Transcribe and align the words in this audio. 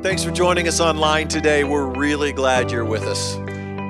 Thanks 0.00 0.22
for 0.22 0.30
joining 0.30 0.68
us 0.68 0.78
online 0.78 1.26
today. 1.26 1.64
We're 1.64 1.88
really 1.88 2.30
glad 2.30 2.70
you're 2.70 2.84
with 2.84 3.02
us. 3.02 3.36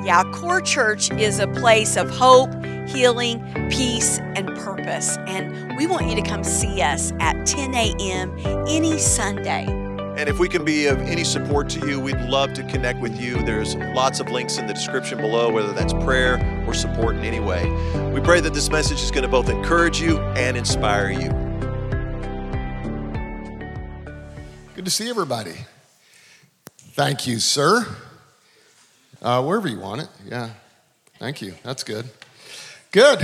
Yeah, 0.06 0.24
Core 0.32 0.62
Church 0.62 1.11
is 1.11 1.38
a 1.38 1.46
place 1.46 1.98
of 1.98 2.08
hope, 2.08 2.50
healing, 2.88 3.45
peace, 3.71 4.18
and 4.18 4.48
purpose. 4.56 5.18
And 5.26 5.76
we 5.76 5.86
want 5.86 6.08
you 6.08 6.14
to 6.14 6.22
come 6.22 6.42
see 6.44 6.80
us 6.80 7.12
at 7.21 7.46
10 7.46 7.74
a.m. 7.74 8.34
any 8.66 8.98
Sunday. 8.98 9.66
And 10.16 10.30
if 10.30 10.38
we 10.38 10.48
can 10.48 10.64
be 10.64 10.86
of 10.86 10.99
any 11.03 11.24
support 11.24 11.69
to 11.71 11.87
you, 11.87 12.01
we'd 12.01 12.19
love 12.22 12.54
to 12.54 12.63
connect 12.63 13.01
with 13.01 13.21
you. 13.21 13.43
There's 13.43 13.77
lots 13.77 14.19
of 14.19 14.31
links 14.31 14.56
in 14.56 14.67
the 14.67 14.72
description 14.72 15.19
below, 15.19 15.53
whether 15.53 15.75
that's 15.75 15.93
prayer 15.93 16.65
or 16.66 16.73
support 16.73 17.16
in 17.16 17.25
any 17.25 17.38
way. 17.38 17.70
We 18.15 18.23
pray 18.23 18.41
that 18.41 18.55
this 18.55 18.70
message 18.70 19.02
is 19.02 19.11
going 19.11 19.25
to 19.25 19.29
both 19.29 19.51
encourage 19.51 20.01
you 20.01 20.20
and 20.20 20.56
inspire 20.56 21.11
you. 21.11 21.29
Good 24.75 24.87
to 24.87 24.91
see 24.91 25.11
everybody. 25.11 25.66
Thank 26.98 27.29
you, 27.29 27.38
sir. 27.38 27.87
Uh, 29.23 29.41
wherever 29.45 29.69
you 29.69 29.79
want 29.79 30.01
it. 30.01 30.09
Yeah. 30.27 30.51
Thank 31.21 31.41
you. 31.41 31.55
That's 31.62 31.84
good. 31.84 32.07
Good. 32.91 33.21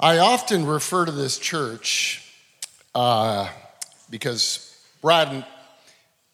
I 0.00 0.18
often 0.18 0.66
refer 0.66 1.04
to 1.04 1.12
this 1.12 1.38
church 1.38 2.28
uh, 2.96 3.48
because 4.10 4.76
Brad 5.00 5.28
and, 5.28 5.44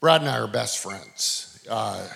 Brad 0.01 0.23
and 0.23 0.31
I 0.31 0.39
are 0.39 0.47
best 0.47 0.79
friends. 0.79 1.63
Uh, 1.69 2.09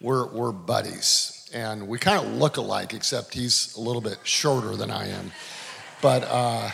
we're, 0.00 0.26
we're 0.26 0.50
buddies. 0.50 1.48
And 1.54 1.86
we 1.86 2.00
kind 2.00 2.18
of 2.18 2.32
look 2.32 2.56
alike, 2.56 2.94
except 2.94 3.32
he's 3.32 3.76
a 3.76 3.80
little 3.80 4.02
bit 4.02 4.18
shorter 4.24 4.74
than 4.74 4.90
I 4.90 5.06
am. 5.06 5.30
But 6.00 6.24
uh, 6.24 6.68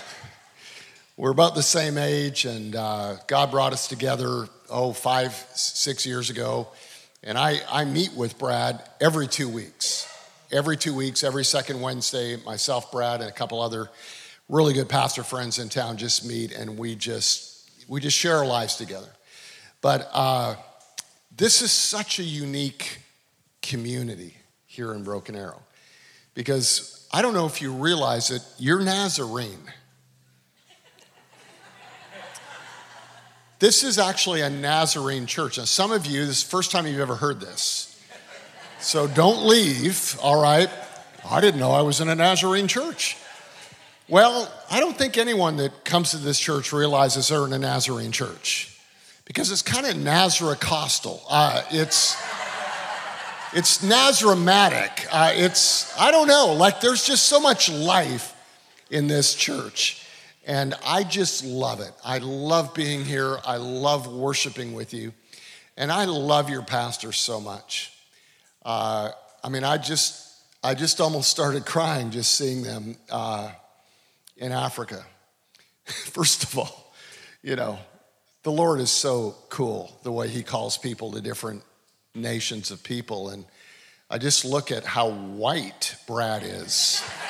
we're 1.18 1.32
about 1.32 1.54
the 1.54 1.62
same 1.62 1.98
age, 1.98 2.46
and 2.46 2.74
uh, 2.74 3.16
God 3.26 3.50
brought 3.50 3.74
us 3.74 3.88
together 3.88 4.48
oh, 4.70 4.92
five, 4.92 5.32
six 5.54 6.06
years 6.06 6.30
ago. 6.30 6.68
And 7.22 7.36
I, 7.36 7.60
I 7.70 7.84
meet 7.84 8.12
with 8.14 8.38
Brad 8.38 8.82
every 9.00 9.26
two 9.26 9.48
weeks. 9.48 10.06
Every 10.50 10.76
two 10.76 10.94
weeks, 10.94 11.24
every 11.24 11.44
second 11.44 11.80
Wednesday, 11.80 12.36
myself, 12.44 12.90
Brad, 12.90 13.20
and 13.20 13.28
a 13.28 13.32
couple 13.32 13.60
other 13.60 13.90
really 14.48 14.72
good 14.72 14.88
pastor 14.88 15.22
friends 15.22 15.58
in 15.58 15.68
town 15.68 15.96
just 15.96 16.24
meet 16.24 16.52
and 16.52 16.78
we 16.78 16.94
just 16.94 17.70
we 17.86 18.00
just 18.00 18.16
share 18.16 18.36
our 18.36 18.46
lives 18.46 18.76
together. 18.76 19.08
But 19.80 20.08
uh, 20.12 20.56
this 21.36 21.62
is 21.62 21.70
such 21.70 22.18
a 22.18 22.22
unique 22.22 23.00
community 23.62 24.36
here 24.66 24.94
in 24.94 25.02
Broken 25.04 25.36
Arrow 25.36 25.62
because 26.34 27.06
I 27.12 27.22
don't 27.22 27.34
know 27.34 27.46
if 27.46 27.62
you 27.62 27.72
realize 27.72 28.30
it, 28.30 28.42
you're 28.58 28.80
Nazarene. 28.80 29.72
This 33.58 33.82
is 33.82 33.98
actually 33.98 34.40
a 34.42 34.50
Nazarene 34.50 35.26
church. 35.26 35.58
Now, 35.58 35.64
some 35.64 35.90
of 35.90 36.06
you, 36.06 36.24
this 36.24 36.38
is 36.38 36.44
the 36.44 36.50
first 36.50 36.70
time 36.70 36.86
you've 36.86 37.00
ever 37.00 37.16
heard 37.16 37.40
this. 37.40 38.00
So 38.78 39.08
don't 39.08 39.44
leave, 39.44 40.16
all 40.22 40.40
right? 40.40 40.70
I 41.28 41.40
didn't 41.40 41.58
know 41.58 41.72
I 41.72 41.82
was 41.82 42.00
in 42.00 42.08
a 42.08 42.14
Nazarene 42.14 42.68
church. 42.68 43.16
Well, 44.08 44.50
I 44.70 44.78
don't 44.78 44.96
think 44.96 45.18
anyone 45.18 45.56
that 45.56 45.84
comes 45.84 46.12
to 46.12 46.18
this 46.18 46.38
church 46.38 46.72
realizes 46.72 47.28
they're 47.28 47.44
in 47.44 47.52
a 47.52 47.58
Nazarene 47.58 48.12
church 48.12 48.80
because 49.24 49.50
it's 49.50 49.62
kind 49.62 49.86
of 49.86 49.96
Nazarene-costal. 49.96 51.20
Uh, 51.28 51.62
it's, 51.70 52.16
it's 53.52 53.84
Nazarematic. 53.84 55.06
Uh, 55.10 55.32
it's, 55.34 55.98
I 55.98 56.12
don't 56.12 56.28
know, 56.28 56.54
like 56.56 56.80
there's 56.80 57.04
just 57.04 57.24
so 57.24 57.40
much 57.40 57.68
life 57.68 58.34
in 58.88 59.08
this 59.08 59.34
church. 59.34 60.07
And 60.48 60.74
I 60.82 61.04
just 61.04 61.44
love 61.44 61.80
it. 61.80 61.92
I 62.02 62.18
love 62.18 62.72
being 62.72 63.04
here. 63.04 63.36
I 63.44 63.58
love 63.58 64.10
worshiping 64.10 64.72
with 64.72 64.94
you. 64.94 65.12
And 65.76 65.92
I 65.92 66.06
love 66.06 66.48
your 66.48 66.62
pastor 66.62 67.12
so 67.12 67.38
much. 67.38 67.92
Uh, 68.64 69.10
I 69.44 69.50
mean, 69.50 69.62
I 69.62 69.76
just, 69.76 70.26
I 70.64 70.72
just 70.72 71.02
almost 71.02 71.28
started 71.28 71.66
crying 71.66 72.10
just 72.10 72.32
seeing 72.32 72.62
them 72.62 72.96
uh, 73.10 73.50
in 74.38 74.50
Africa. 74.50 75.04
First 75.84 76.44
of 76.44 76.58
all, 76.58 76.94
you 77.42 77.54
know, 77.54 77.78
the 78.42 78.50
Lord 78.50 78.80
is 78.80 78.90
so 78.90 79.36
cool 79.50 80.00
the 80.02 80.10
way 80.10 80.28
He 80.28 80.42
calls 80.42 80.78
people 80.78 81.12
to 81.12 81.20
different 81.20 81.62
nations 82.14 82.70
of 82.70 82.82
people. 82.82 83.28
And 83.28 83.44
I 84.08 84.16
just 84.16 84.46
look 84.46 84.72
at 84.72 84.86
how 84.86 85.10
white 85.10 85.94
Brad 86.06 86.42
is 86.42 87.02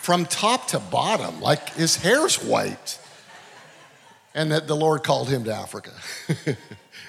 from 0.00 0.24
top 0.24 0.68
to 0.68 0.78
bottom, 0.78 1.42
like 1.42 1.74
his 1.74 1.96
hair's 1.96 2.42
white. 2.42 2.98
And 4.34 4.52
that 4.52 4.66
the 4.66 4.76
Lord 4.76 5.02
called 5.02 5.28
him 5.28 5.44
to 5.44 5.52
Africa 5.52 5.90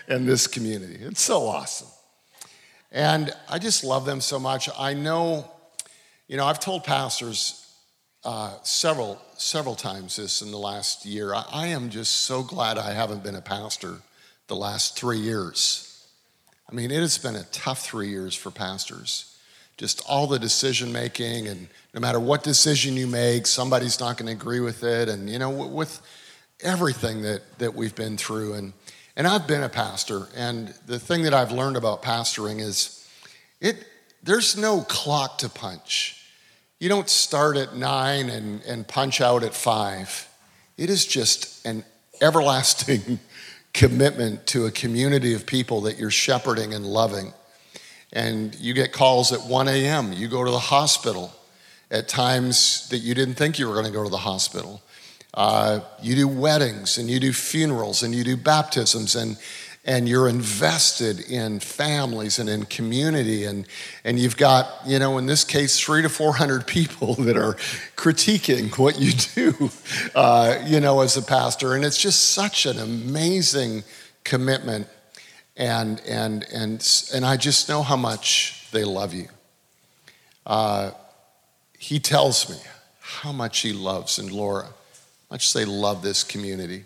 and 0.08 0.28
this 0.28 0.48
community. 0.48 0.98
It's 1.00 1.22
so 1.22 1.48
awesome. 1.48 1.88
And 2.92 3.32
I 3.48 3.60
just 3.60 3.84
love 3.84 4.06
them 4.06 4.20
so 4.20 4.40
much. 4.40 4.70
I 4.78 4.94
know, 4.94 5.50
you 6.28 6.36
know, 6.36 6.46
I've 6.46 6.60
told 6.60 6.84
pastors 6.84 7.74
uh, 8.26 8.56
several, 8.64 9.22
several 9.38 9.76
times 9.76 10.16
this 10.16 10.42
in 10.42 10.52
the 10.52 10.58
last 10.58 11.06
year. 11.06 11.34
I, 11.34 11.46
I 11.52 11.68
am 11.68 11.92
just 11.92 12.24
so 12.24 12.44
glad 12.44 12.78
I 12.78 12.92
haven't 12.92 13.24
been 13.24 13.36
a 13.36 13.42
pastor 13.42 13.98
the 14.48 14.56
last 14.56 14.98
three 14.98 15.20
years. 15.20 16.08
I 16.70 16.74
mean, 16.74 16.92
it 16.92 17.00
has 17.00 17.18
been 17.18 17.36
a 17.36 17.44
tough 17.52 17.86
three 17.86 18.10
years 18.10 18.36
for 18.36 18.52
pastors 18.52 19.32
just 19.78 20.02
all 20.08 20.28
the 20.28 20.40
decision 20.40 20.92
making 20.92 21.48
and 21.48 21.68
no 21.94 22.00
matter 22.00 22.20
what 22.20 22.44
decision 22.44 22.96
you 22.96 23.08
make 23.08 23.48
somebody's 23.48 24.00
not 24.00 24.18
going 24.18 24.28
to 24.28 24.32
agree 24.34 24.60
with 24.60 24.84
it. 24.84 25.10
And 25.10 25.30
you 25.30 25.40
know 25.40 25.50
with 25.50 26.02
everything 26.62 27.22
that 27.24 27.42
that 27.60 27.74
we've 27.74 27.96
been 27.96 28.18
through. 28.18 28.54
And 28.54 28.74
and 29.16 29.28
I've 29.28 29.48
been 29.48 29.64
a 29.64 29.70
pastor. 29.70 30.28
And 30.36 30.74
the 30.86 31.00
thing 31.00 31.24
that 31.24 31.34
I've 31.34 31.52
learned 31.52 31.78
about 31.78 32.02
pastoring 32.02 32.60
is 32.60 33.08
it 33.60 33.86
there's 34.24 34.56
no 34.56 34.82
clock 34.82 35.40
to 35.40 35.50
punch. 35.50 36.18
You 36.80 36.90
don't 36.90 37.10
start 37.10 37.58
at 37.58 37.76
9 37.76 38.30
and 38.30 38.62
and 38.64 38.88
punch 38.88 39.22
out 39.22 39.44
at 39.44 39.54
5 39.54 40.28
it 40.82 40.90
is 40.90 41.06
just 41.06 41.64
an 41.66 41.84
everlasting 42.22 43.20
commitment 43.74 44.48
to 44.48 44.66
a 44.66 44.72
community 44.72 45.34
of 45.36 45.46
people 45.46 45.82
that 45.82 46.00
you're 46.00 46.10
shepherding 46.10 46.74
and 46.74 46.86
loving 46.86 47.34
and 48.14 48.54
you 48.56 48.74
get 48.74 48.92
calls 48.92 49.32
at 49.32 49.42
1 49.42 49.68
a.m. 49.68 50.14
You 50.14 50.28
go 50.28 50.44
to 50.44 50.52
the 50.52 50.60
hospital 50.60 51.34
at 51.90 52.08
times 52.08 52.88
that 52.90 53.00
you 53.00 53.14
didn't 53.14 53.36
think 53.36 53.60
you 53.60 53.68
were 53.68 53.74
going 53.74 53.86
to 53.86 53.92
go 53.92 54.04
to 54.04 54.10
the 54.10 54.18
hospital. 54.18 54.82
Uh, 55.34 55.80
you 56.02 56.16
do 56.16 56.28
weddings 56.28 56.98
and 56.98 57.10
you 57.10 57.20
do 57.20 57.32
funerals 57.32 58.04
and 58.04 58.14
you 58.14 58.24
do 58.24 58.36
baptisms 58.36 59.16
and 59.16 59.38
and 59.84 60.08
you're 60.08 60.30
invested 60.30 61.20
in 61.22 61.60
families 61.60 62.38
and 62.38 62.48
in 62.48 62.66
community 62.66 63.46
and 63.46 63.66
and 64.04 64.20
you've 64.20 64.38
got 64.38 64.68
you 64.86 65.00
know 65.00 65.18
in 65.18 65.26
this 65.26 65.44
case 65.44 65.80
three 65.80 66.02
to 66.02 66.10
four 66.10 66.34
hundred 66.34 66.68
people 66.68 67.14
that 67.20 67.38
are 67.38 67.54
critiquing 67.96 68.78
what 68.78 69.00
you 69.00 69.14
do 69.36 69.70
uh, 70.14 70.60
you 70.66 70.80
know 70.80 71.02
as 71.02 71.18
a 71.18 71.22
pastor 71.22 71.74
and 71.76 71.84
it's 71.84 71.98
just 71.98 72.34
such 72.34 72.66
an 72.66 72.78
amazing 72.78 73.84
commitment 74.24 74.88
and 75.62 76.02
and 76.08 76.44
and 76.52 77.06
and 77.14 77.24
I 77.24 77.38
just 77.38 77.70
know 77.70 77.84
how 77.84 77.96
much 77.96 78.68
they 78.72 78.84
love 78.84 79.14
you. 79.14 79.28
Uh, 80.44 80.92
he 81.78 82.00
tells 82.00 82.50
me 82.50 82.58
how 83.00 83.32
much 83.32 83.60
he 83.60 83.72
loves 83.72 84.18
and 84.18 84.32
Laura, 84.32 84.66
how 84.66 84.72
much 85.30 85.54
they 85.54 85.64
love 85.64 86.02
this 86.02 86.24
community, 86.24 86.86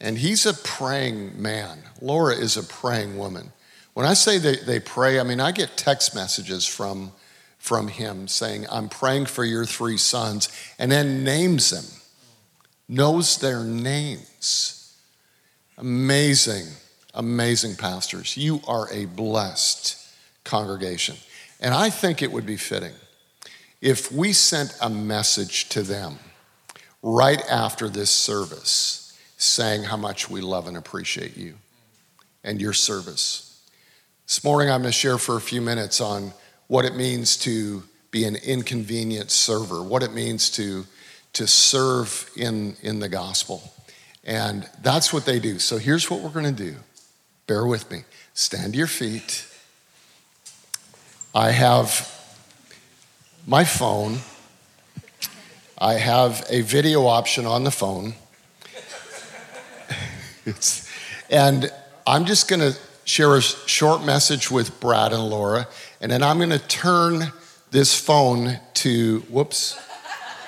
and 0.00 0.16
he's 0.16 0.46
a 0.46 0.54
praying 0.54 1.42
man. 1.42 1.78
Laura 2.00 2.36
is 2.36 2.56
a 2.56 2.62
praying 2.62 3.18
woman. 3.18 3.52
When 3.94 4.06
I 4.06 4.14
say 4.14 4.38
they, 4.38 4.56
they 4.56 4.78
pray, 4.78 5.18
I 5.18 5.24
mean 5.24 5.40
I 5.40 5.50
get 5.50 5.76
text 5.76 6.14
messages 6.14 6.64
from 6.64 7.10
from 7.58 7.88
him 7.88 8.28
saying, 8.28 8.66
"I'm 8.70 8.88
praying 8.88 9.26
for 9.26 9.44
your 9.44 9.66
three 9.66 9.98
sons," 9.98 10.50
and 10.78 10.92
then 10.92 11.24
names 11.24 11.70
them, 11.70 11.84
knows 12.88 13.38
their 13.38 13.64
names. 13.64 14.94
Amazing 15.76 16.66
amazing 17.14 17.76
pastors. 17.76 18.36
You 18.36 18.60
are 18.66 18.90
a 18.92 19.06
blessed 19.06 19.96
congregation. 20.44 21.16
And 21.60 21.72
I 21.72 21.90
think 21.90 22.22
it 22.22 22.30
would 22.30 22.46
be 22.46 22.56
fitting 22.56 22.92
if 23.80 24.10
we 24.10 24.32
sent 24.32 24.76
a 24.80 24.88
message 24.88 25.68
to 25.70 25.82
them 25.82 26.18
right 27.02 27.42
after 27.50 27.88
this 27.88 28.10
service 28.10 29.18
saying 29.36 29.84
how 29.84 29.96
much 29.96 30.30
we 30.30 30.40
love 30.40 30.66
and 30.66 30.76
appreciate 30.76 31.36
you 31.36 31.54
and 32.42 32.60
your 32.60 32.72
service. 32.72 33.62
This 34.26 34.42
morning, 34.42 34.70
I'm 34.70 34.80
going 34.80 34.92
to 34.92 34.98
share 34.98 35.18
for 35.18 35.36
a 35.36 35.40
few 35.40 35.60
minutes 35.60 36.00
on 36.00 36.32
what 36.66 36.84
it 36.84 36.96
means 36.96 37.36
to 37.38 37.82
be 38.10 38.24
an 38.24 38.36
inconvenient 38.36 39.30
server, 39.30 39.82
what 39.82 40.02
it 40.02 40.14
means 40.14 40.48
to, 40.50 40.86
to 41.34 41.46
serve 41.46 42.30
in, 42.36 42.76
in 42.82 43.00
the 43.00 43.08
gospel. 43.08 43.62
And 44.24 44.68
that's 44.82 45.12
what 45.12 45.26
they 45.26 45.38
do. 45.38 45.58
So 45.58 45.76
here's 45.76 46.10
what 46.10 46.20
we're 46.20 46.30
going 46.30 46.54
to 46.54 46.64
do. 46.70 46.76
Bear 47.46 47.66
with 47.66 47.90
me. 47.90 48.04
Stand 48.32 48.72
to 48.72 48.78
your 48.78 48.86
feet. 48.86 49.46
I 51.34 51.50
have 51.50 52.10
my 53.46 53.64
phone. 53.64 54.18
I 55.76 55.94
have 55.94 56.46
a 56.48 56.62
video 56.62 57.06
option 57.06 57.44
on 57.44 57.64
the 57.64 57.70
phone. 57.70 58.14
and 61.30 61.70
I'm 62.06 62.24
just 62.24 62.48
going 62.48 62.60
to 62.60 62.78
share 63.04 63.36
a 63.36 63.42
short 63.42 64.02
message 64.04 64.50
with 64.50 64.80
Brad 64.80 65.12
and 65.12 65.28
Laura, 65.28 65.68
and 66.00 66.10
then 66.10 66.22
I'm 66.22 66.38
going 66.38 66.50
to 66.50 66.58
turn 66.58 67.30
this 67.70 67.98
phone 67.98 68.58
to, 68.74 69.20
whoops, 69.28 69.78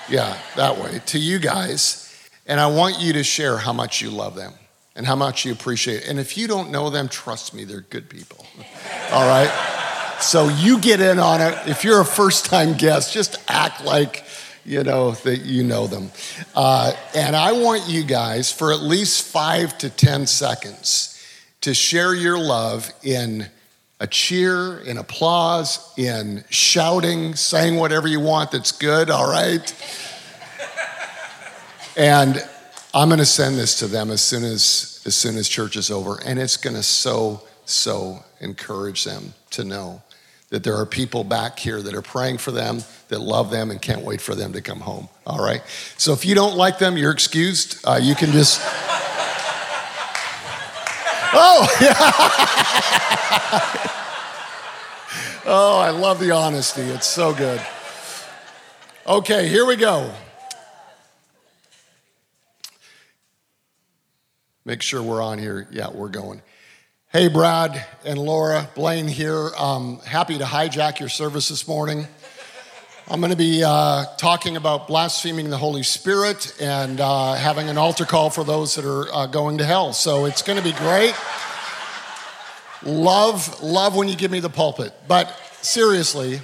yeah, 0.08 0.38
that 0.56 0.78
way, 0.78 1.00
to 1.06 1.19
you 1.19 1.38
guys. 1.38 2.02
And 2.46 2.58
I 2.58 2.69
want 2.69 3.00
you 3.00 3.12
to 3.14 3.25
share 3.25 3.58
how 3.58 3.72
much 3.72 4.00
you 4.00 4.10
love 4.10 4.34
them 4.34 4.54
and 4.96 5.06
how 5.06 5.14
much 5.14 5.44
you 5.44 5.52
appreciate 5.52 6.02
it. 6.02 6.08
And 6.08 6.19
if 6.19 6.37
you 6.37 6.48
don't 6.48 6.70
know 6.70 6.90
them, 6.90 7.08
trust 7.08 7.54
me, 7.54 7.64
they're 7.64 7.82
good 7.82 8.08
people. 8.08 8.44
All 9.12 9.28
right? 9.28 9.50
So 10.20 10.48
you 10.48 10.81
get 10.81 11.00
in 11.00 11.19
on 11.19 11.43
it. 11.43 11.56
If 11.69 11.84
you're 11.84 12.00
a 12.00 12.04
first 12.04 12.46
time 12.46 12.76
guest, 12.76 13.12
just 13.12 13.37
act 13.46 13.84
like 13.84 14.25
you 14.64 14.82
know 14.82 15.12
that 15.12 15.40
you 15.40 15.62
know 15.62 15.87
them. 15.87 16.10
Uh, 16.54 16.93
and 17.14 17.37
I 17.37 17.52
want 17.52 17.88
you 17.88 18.02
guys 18.02 18.50
for 18.50 18.72
at 18.72 18.81
least 18.81 19.25
five 19.25 19.76
to 19.78 19.90
10 19.90 20.26
seconds 20.26 21.12
to 21.60 21.75
share 21.75 22.14
your 22.14 22.38
love 22.38 22.90
in 23.02 23.48
a 24.00 24.06
cheer, 24.06 24.78
in 24.81 24.98
applause, 24.98 25.93
in 25.96 26.44
shouting, 26.50 27.34
saying 27.34 27.76
whatever 27.76 28.08
you 28.08 28.20
want 28.20 28.50
that's 28.50 28.72
good, 28.72 29.10
all 29.10 29.31
right? 29.31 29.75
and 31.96 32.43
I'm 32.96 33.08
going 33.10 33.19
to 33.19 33.26
send 33.26 33.58
this 33.58 33.78
to 33.81 33.88
them 33.88 34.10
as 34.10 34.22
soon 34.22 34.43
as 34.43 35.02
as 35.04 35.14
soon 35.14 35.37
as 35.37 35.46
church 35.50 35.76
is 35.76 35.90
over 35.90 36.19
and 36.25 36.38
it's 36.38 36.56
going 36.56 36.76
to 36.76 36.82
so 36.82 37.43
so 37.66 38.25
encourage 38.40 39.04
them 39.04 39.34
to 39.50 39.64
know 39.64 40.00
that 40.48 40.64
there 40.64 40.75
are 40.76 40.87
people 40.87 41.22
back 41.22 41.58
here 41.58 41.82
that 41.82 41.93
are 41.93 42.00
praying 42.00 42.38
for 42.38 42.52
them, 42.52 42.78
that 43.08 43.20
love 43.20 43.50
them, 43.50 43.70
and 43.70 43.82
can't 43.82 44.00
wait 44.00 44.22
for 44.22 44.34
them 44.34 44.54
to 44.54 44.62
come 44.62 44.81
home. 44.81 45.10
All 45.26 45.44
right? 45.44 45.60
So 45.98 46.14
if 46.14 46.25
you 46.25 46.34
don't 46.34 46.56
like 46.56 46.78
them, 46.78 46.96
you're 46.96 47.10
excused. 47.10 47.84
Uh, 47.84 48.00
you 48.00 48.14
can 48.14 48.32
just. 48.32 48.60
oh, 51.34 51.69
yeah. 51.82 51.96
oh, 55.44 55.81
I 55.81 55.90
love 55.90 56.19
the 56.19 56.31
honesty. 56.31 56.81
It's 56.81 57.06
so 57.06 57.34
good. 57.34 57.60
Okay, 59.06 59.48
here 59.48 59.66
we 59.66 59.76
go. 59.76 60.14
Make 64.66 64.82
sure 64.82 65.00
we're 65.00 65.22
on 65.22 65.38
here. 65.38 65.68
Yeah, 65.70 65.90
we're 65.92 66.08
going. 66.08 66.42
Hey, 67.12 67.28
Brad 67.28 67.86
and 68.04 68.18
Laura, 68.18 68.68
Blaine 68.74 69.06
here. 69.06 69.52
Um, 69.56 70.00
happy 70.00 70.38
to 70.38 70.44
hijack 70.44 70.98
your 70.98 71.08
service 71.08 71.50
this 71.50 71.68
morning. 71.68 72.08
I'm 73.06 73.20
going 73.20 73.30
to 73.30 73.36
be 73.36 73.62
uh, 73.62 74.06
talking 74.16 74.56
about 74.56 74.88
blaspheming 74.88 75.50
the 75.50 75.56
Holy 75.56 75.84
Spirit 75.84 76.60
and 76.60 77.00
uh, 77.00 77.34
having 77.34 77.68
an 77.68 77.78
altar 77.78 78.04
call 78.04 78.28
for 78.28 78.42
those 78.42 78.74
that 78.74 78.84
are 78.84 79.06
uh, 79.14 79.26
going 79.26 79.58
to 79.58 79.64
hell. 79.64 79.92
So 79.92 80.24
it's 80.24 80.42
going 80.42 80.58
to 80.58 80.64
be 80.64 80.72
great. 80.72 81.14
love, 82.82 83.62
love 83.62 83.94
when 83.94 84.08
you 84.08 84.16
give 84.16 84.32
me 84.32 84.40
the 84.40 84.50
pulpit. 84.50 84.92
But 85.06 85.32
seriously, 85.62 86.40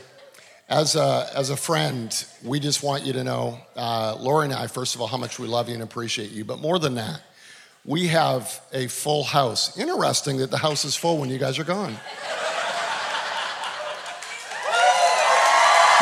as 0.68 0.94
a, 0.94 1.28
as 1.34 1.50
a 1.50 1.56
friend, 1.56 2.24
we 2.44 2.60
just 2.60 2.84
want 2.84 3.04
you 3.04 3.14
to 3.14 3.24
know, 3.24 3.58
uh, 3.74 4.16
Laura 4.20 4.44
and 4.44 4.52
I, 4.52 4.68
first 4.68 4.94
of 4.94 5.00
all, 5.00 5.08
how 5.08 5.16
much 5.16 5.40
we 5.40 5.48
love 5.48 5.66
you 5.68 5.74
and 5.74 5.82
appreciate 5.82 6.30
you. 6.30 6.44
But 6.44 6.60
more 6.60 6.78
than 6.78 6.94
that, 6.94 7.20
we 7.84 8.06
have 8.08 8.60
a 8.72 8.86
full 8.86 9.24
house. 9.24 9.76
Interesting 9.76 10.36
that 10.38 10.50
the 10.50 10.58
house 10.58 10.84
is 10.84 10.94
full 10.94 11.18
when 11.18 11.30
you 11.30 11.38
guys 11.38 11.58
are 11.58 11.64
gone. 11.64 11.92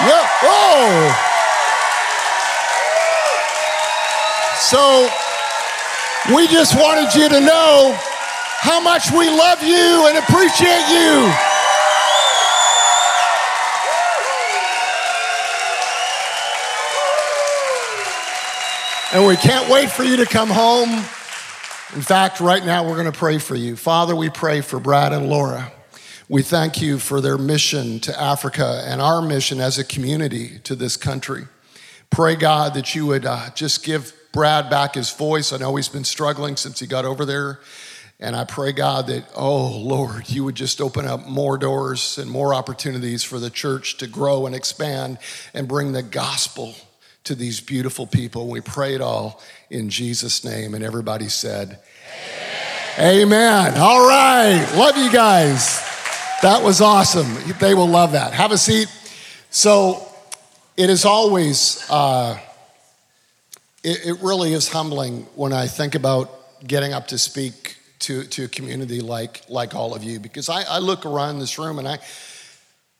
yeah. 0.00 0.28
Oh. 0.42 1.26
So 4.60 5.08
we 6.34 6.46
just 6.48 6.78
wanted 6.78 7.14
you 7.14 7.28
to 7.30 7.40
know 7.40 7.96
how 8.60 8.78
much 8.78 9.10
we 9.10 9.30
love 9.30 9.62
you 9.62 10.06
and 10.06 10.18
appreciate 10.18 10.86
you. 10.90 11.32
And 19.12 19.26
we 19.26 19.36
can't 19.36 19.68
wait 19.68 19.90
for 19.90 20.04
you 20.04 20.18
to 20.18 20.26
come 20.26 20.50
home. 20.50 21.02
In 21.92 22.02
fact, 22.02 22.38
right 22.38 22.64
now 22.64 22.88
we're 22.88 22.94
going 22.94 23.10
to 23.10 23.18
pray 23.18 23.38
for 23.38 23.56
you. 23.56 23.74
Father, 23.74 24.14
we 24.14 24.30
pray 24.30 24.60
for 24.60 24.78
Brad 24.78 25.12
and 25.12 25.28
Laura. 25.28 25.72
We 26.28 26.40
thank 26.40 26.80
you 26.80 27.00
for 27.00 27.20
their 27.20 27.36
mission 27.36 27.98
to 28.00 28.20
Africa 28.20 28.84
and 28.86 29.02
our 29.02 29.20
mission 29.20 29.58
as 29.58 29.76
a 29.76 29.82
community 29.82 30.60
to 30.60 30.76
this 30.76 30.96
country. 30.96 31.48
Pray, 32.08 32.36
God, 32.36 32.74
that 32.74 32.94
you 32.94 33.06
would 33.06 33.26
uh, 33.26 33.50
just 33.56 33.84
give 33.84 34.14
Brad 34.30 34.70
back 34.70 34.94
his 34.94 35.10
voice. 35.10 35.52
I 35.52 35.56
know 35.56 35.74
he's 35.74 35.88
been 35.88 36.04
struggling 36.04 36.54
since 36.54 36.78
he 36.78 36.86
got 36.86 37.04
over 37.04 37.24
there. 37.24 37.58
And 38.20 38.36
I 38.36 38.44
pray, 38.44 38.70
God, 38.70 39.08
that, 39.08 39.24
oh, 39.34 39.76
Lord, 39.76 40.30
you 40.30 40.44
would 40.44 40.54
just 40.54 40.80
open 40.80 41.06
up 41.06 41.26
more 41.26 41.58
doors 41.58 42.18
and 42.18 42.30
more 42.30 42.54
opportunities 42.54 43.24
for 43.24 43.40
the 43.40 43.50
church 43.50 43.96
to 43.96 44.06
grow 44.06 44.46
and 44.46 44.54
expand 44.54 45.18
and 45.54 45.66
bring 45.66 45.90
the 45.90 46.04
gospel 46.04 46.76
to 47.30 47.36
these 47.36 47.60
beautiful 47.60 48.08
people. 48.08 48.48
We 48.48 48.60
pray 48.60 48.92
it 48.92 49.00
all 49.00 49.40
in 49.70 49.88
Jesus' 49.88 50.44
name. 50.44 50.74
And 50.74 50.82
everybody 50.82 51.28
said, 51.28 51.78
Amen. 52.98 53.22
Amen. 53.22 53.78
All 53.78 54.04
right. 54.04 54.68
Love 54.74 54.96
you 54.96 55.12
guys. 55.12 55.78
That 56.42 56.64
was 56.64 56.80
awesome. 56.80 57.28
They 57.60 57.72
will 57.74 57.86
love 57.86 58.12
that. 58.12 58.32
Have 58.32 58.50
a 58.50 58.58
seat. 58.58 58.88
So 59.50 60.08
it 60.76 60.90
is 60.90 61.04
always, 61.04 61.86
uh, 61.88 62.36
it, 63.84 64.06
it 64.06 64.22
really 64.22 64.52
is 64.52 64.68
humbling 64.68 65.28
when 65.36 65.52
I 65.52 65.68
think 65.68 65.94
about 65.94 66.32
getting 66.66 66.92
up 66.92 67.06
to 67.08 67.18
speak 67.18 67.76
to, 68.00 68.24
to 68.24 68.46
a 68.46 68.48
community 68.48 69.00
like, 69.00 69.42
like 69.48 69.72
all 69.72 69.94
of 69.94 70.02
you 70.02 70.18
because 70.18 70.48
I, 70.48 70.62
I 70.62 70.78
look 70.80 71.06
around 71.06 71.38
this 71.38 71.60
room 71.60 71.78
and 71.78 71.86
I, 71.86 72.00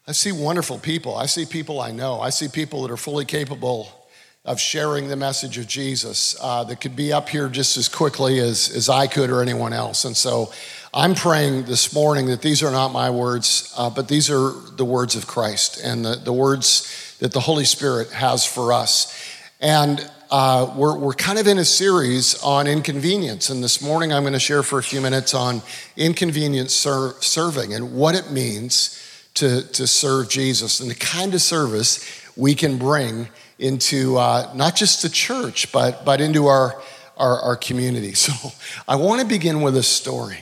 I 0.07 0.13
see 0.13 0.31
wonderful 0.31 0.79
people. 0.79 1.17
I 1.17 1.27
see 1.27 1.47
people 1.47 1.81
I 1.81 1.91
know. 1.91 2.21
I 2.21 2.31
see 2.31 2.47
people 2.47 2.83
that 2.83 2.93
are 2.93 2.97
fully 2.97 3.25
capable 3.25 3.97
of 4.47 4.59
sharing 4.59 5.09
the 5.09 5.17
message 5.17 5.59
of 5.59 5.67
Jesus 5.67 6.35
uh, 6.41 6.65
that 6.65 6.81
could 6.81 6.97
be 6.97 7.13
up 7.13 7.29
here 7.29 7.49
just 7.49 7.77
as 7.77 7.91
quickly 7.91 8.39
as, 8.39 8.71
as 8.75 8.89
I 8.89 9.07
could 9.07 9.29
or 9.29 9.43
anyone 9.43 9.75
else. 9.75 10.07
And 10.07 10.17
so 10.17 10.51
I'm 10.95 11.15
praying 11.15 11.65
this 11.65 11.95
morning 11.95 12.27
that 12.27 12.41
these 12.41 12.63
are 12.63 12.71
not 12.71 12.89
my 12.89 13.11
words, 13.11 13.71
uh, 13.77 13.91
but 13.91 14.09
these 14.09 14.31
are 14.31 14.53
the 14.77 14.85
words 14.85 15.15
of 15.15 15.27
Christ 15.27 15.79
and 15.85 16.03
the, 16.03 16.15
the 16.15 16.33
words 16.33 17.17
that 17.19 17.33
the 17.33 17.41
Holy 17.41 17.67
Spirit 17.67 18.13
has 18.13 18.47
for 18.47 18.73
us. 18.73 19.15
And 19.61 20.11
uh, 20.31 20.73
we're, 20.75 20.97
we're 20.97 21.13
kind 21.13 21.39
of 21.39 21.47
in 21.47 21.59
a 21.59 21.65
series 21.65 22.43
on 22.43 22.67
inconvenience. 22.67 23.51
And 23.51 23.63
this 23.63 23.83
morning 23.83 24.11
I'm 24.11 24.23
going 24.23 24.33
to 24.33 24.41
share 24.41 24.63
for 24.63 24.79
a 24.79 24.83
few 24.83 25.03
minutes 25.03 25.35
on 25.35 25.61
inconvenience 25.99 26.75
ser- 26.75 27.15
serving 27.21 27.75
and 27.75 27.95
what 27.95 28.15
it 28.15 28.31
means 28.31 28.97
to, 29.35 29.71
to 29.73 29.87
serve 29.87 30.31
Jesus 30.31 30.81
and 30.81 30.91
the 30.91 30.95
kind 30.95 31.35
of 31.35 31.43
service 31.43 32.23
we 32.37 32.55
can 32.55 32.79
bring 32.79 33.29
into 33.61 34.17
uh, 34.17 34.51
not 34.55 34.75
just 34.75 35.03
the 35.03 35.09
church, 35.09 35.71
but, 35.71 36.05
but 36.05 36.21
into 36.21 36.47
our, 36.47 36.81
our, 37.17 37.41
our 37.41 37.57
community. 37.57 38.15
So 38.15 38.53
I 38.89 38.97
want 38.97 39.21
to 39.21 39.27
begin 39.27 39.63
with 39.63 39.77
a 39.77 39.83
story. 39.83 40.41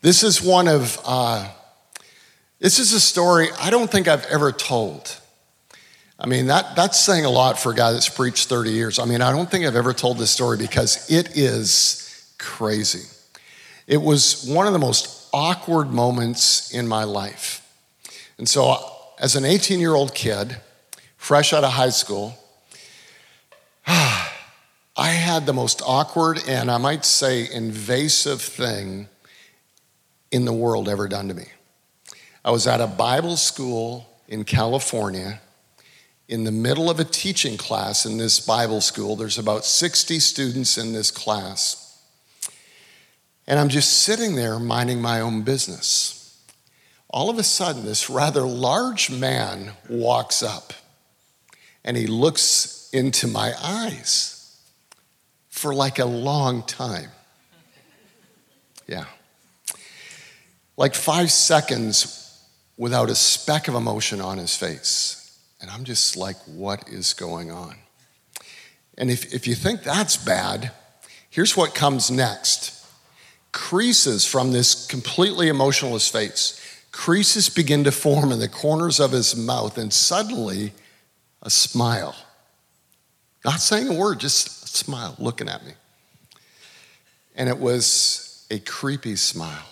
This 0.00 0.22
is 0.22 0.42
one 0.42 0.66
of, 0.66 0.98
uh, 1.04 1.48
this 2.58 2.78
is 2.78 2.92
a 2.92 3.00
story 3.00 3.48
I 3.60 3.70
don't 3.70 3.90
think 3.90 4.08
I've 4.08 4.24
ever 4.26 4.50
told. 4.50 5.16
I 6.18 6.26
mean, 6.26 6.46
that, 6.46 6.74
that's 6.74 6.98
saying 6.98 7.26
a 7.26 7.30
lot 7.30 7.58
for 7.58 7.72
a 7.72 7.74
guy 7.74 7.92
that's 7.92 8.08
preached 8.08 8.48
30 8.48 8.70
years. 8.70 8.98
I 8.98 9.04
mean, 9.04 9.20
I 9.20 9.30
don't 9.30 9.50
think 9.50 9.66
I've 9.66 9.76
ever 9.76 9.92
told 9.92 10.16
this 10.16 10.30
story 10.30 10.56
because 10.56 11.10
it 11.10 11.36
is 11.36 12.34
crazy. 12.38 13.06
It 13.86 13.98
was 13.98 14.46
one 14.46 14.66
of 14.66 14.72
the 14.72 14.78
most 14.78 15.28
awkward 15.32 15.90
moments 15.90 16.72
in 16.72 16.88
my 16.88 17.04
life. 17.04 17.62
And 18.38 18.48
so, 18.48 18.78
as 19.18 19.36
an 19.36 19.44
18 19.44 19.80
year 19.80 19.94
old 19.94 20.14
kid, 20.14 20.56
fresh 21.26 21.52
out 21.52 21.64
of 21.64 21.72
high 21.72 21.90
school, 21.90 22.38
I 23.88 24.28
had 24.96 25.44
the 25.44 25.52
most 25.52 25.82
awkward 25.84 26.38
and 26.46 26.70
I 26.70 26.78
might 26.78 27.04
say 27.04 27.50
invasive 27.52 28.40
thing 28.40 29.08
in 30.30 30.44
the 30.44 30.52
world 30.52 30.88
ever 30.88 31.08
done 31.08 31.26
to 31.26 31.34
me. 31.34 31.46
I 32.44 32.52
was 32.52 32.68
at 32.68 32.80
a 32.80 32.86
Bible 32.86 33.36
school 33.36 34.08
in 34.28 34.44
California 34.44 35.40
in 36.28 36.44
the 36.44 36.52
middle 36.52 36.88
of 36.88 37.00
a 37.00 37.04
teaching 37.04 37.56
class 37.56 38.06
in 38.06 38.18
this 38.18 38.38
Bible 38.38 38.80
school. 38.80 39.16
There's 39.16 39.38
about 39.38 39.64
60 39.64 40.20
students 40.20 40.78
in 40.78 40.92
this 40.92 41.10
class. 41.10 42.00
And 43.48 43.58
I'm 43.58 43.68
just 43.68 44.04
sitting 44.04 44.36
there 44.36 44.60
minding 44.60 45.02
my 45.02 45.20
own 45.20 45.42
business. 45.42 46.40
All 47.10 47.28
of 47.28 47.36
a 47.36 47.42
sudden, 47.42 47.84
this 47.84 48.08
rather 48.08 48.42
large 48.42 49.10
man 49.10 49.72
walks 49.88 50.40
up 50.40 50.72
and 51.86 51.96
he 51.96 52.06
looks 52.08 52.90
into 52.92 53.28
my 53.28 53.54
eyes 53.62 54.60
for 55.48 55.72
like 55.72 55.98
a 56.00 56.04
long 56.04 56.62
time. 56.64 57.10
Yeah. 58.86 59.04
Like 60.76 60.94
five 60.94 61.30
seconds 61.30 62.44
without 62.76 63.08
a 63.08 63.14
speck 63.14 63.68
of 63.68 63.74
emotion 63.74 64.20
on 64.20 64.36
his 64.36 64.54
face. 64.54 65.40
And 65.60 65.70
I'm 65.70 65.84
just 65.84 66.16
like, 66.16 66.36
what 66.44 66.88
is 66.88 67.14
going 67.14 67.50
on? 67.50 67.76
And 68.98 69.10
if, 69.10 69.32
if 69.32 69.46
you 69.46 69.54
think 69.54 69.82
that's 69.82 70.16
bad, 70.16 70.72
here's 71.30 71.56
what 71.56 71.74
comes 71.74 72.10
next 72.10 72.72
creases 73.52 74.26
from 74.26 74.52
this 74.52 74.86
completely 74.86 75.48
emotionless 75.48 76.10
face, 76.10 76.60
creases 76.92 77.48
begin 77.48 77.84
to 77.84 77.90
form 77.90 78.30
in 78.30 78.38
the 78.38 78.48
corners 78.48 79.00
of 79.00 79.12
his 79.12 79.34
mouth, 79.34 79.78
and 79.78 79.90
suddenly 79.90 80.74
a 81.46 81.50
smile. 81.50 82.14
Not 83.44 83.60
saying 83.60 83.88
a 83.88 83.94
word, 83.94 84.18
just 84.18 84.64
a 84.64 84.66
smile 84.66 85.14
looking 85.20 85.48
at 85.48 85.64
me. 85.64 85.72
And 87.36 87.48
it 87.48 87.58
was 87.58 88.44
a 88.50 88.58
creepy 88.58 89.14
smile. 89.14 89.64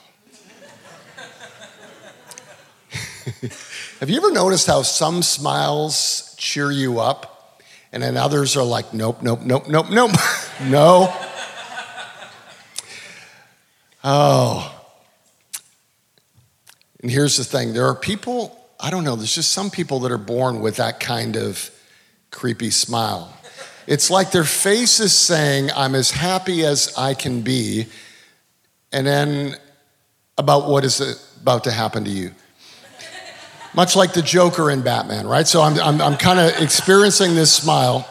Have 3.99 4.09
you 4.09 4.17
ever 4.19 4.31
noticed 4.31 4.69
how 4.69 4.83
some 4.83 5.23
smiles 5.23 6.37
cheer 6.39 6.71
you 6.71 7.01
up 7.01 7.61
and 7.93 8.01
then 8.03 8.17
others 8.17 8.57
are 8.57 8.63
like, 8.63 8.95
nope, 8.95 9.21
nope, 9.21 9.41
nope, 9.43 9.67
nope, 9.69 9.91
nope, 9.91 10.13
no? 10.65 11.13
Oh. 14.05 14.71
And 17.03 17.11
here's 17.11 17.37
the 17.37 17.45
thing 17.45 17.73
there 17.73 17.87
are 17.87 17.97
people, 17.97 18.64
I 18.85 18.91
don't 18.91 19.03
know, 19.03 19.17
there's 19.17 19.35
just 19.35 19.53
some 19.53 19.71
people 19.71 20.01
that 20.01 20.13
are 20.13 20.19
born 20.19 20.61
with 20.61 20.77
that 20.77 21.01
kind 21.01 21.37
of 21.37 21.71
creepy 22.31 22.69
smile. 22.69 23.35
It's 23.87 24.11
like 24.11 24.31
their 24.31 24.45
face 24.45 25.01
is 25.01 25.15
saying, 25.15 25.71
I'm 25.75 25.95
as 25.95 26.11
happy 26.11 26.67
as 26.67 26.93
I 26.95 27.15
can 27.15 27.41
be, 27.41 27.87
and 28.93 29.07
then 29.07 29.57
about 30.37 30.69
what 30.69 30.85
is 30.85 31.01
about 31.41 31.65
to 31.65 31.71
happen 31.71 32.05
to 32.05 32.11
you. 32.11 32.33
Much 33.75 33.97
like 33.97 34.13
the 34.13 34.21
Joker 34.21 34.71
in 34.71 34.83
Batman, 34.83 35.27
right? 35.27 35.47
So 35.47 35.63
I'm, 35.63 35.81
I'm, 35.81 36.03
I'm 36.03 36.19
kind 36.19 36.39
of 36.39 36.61
experiencing 36.61 37.35
this 37.35 37.51
smile. 37.51 38.07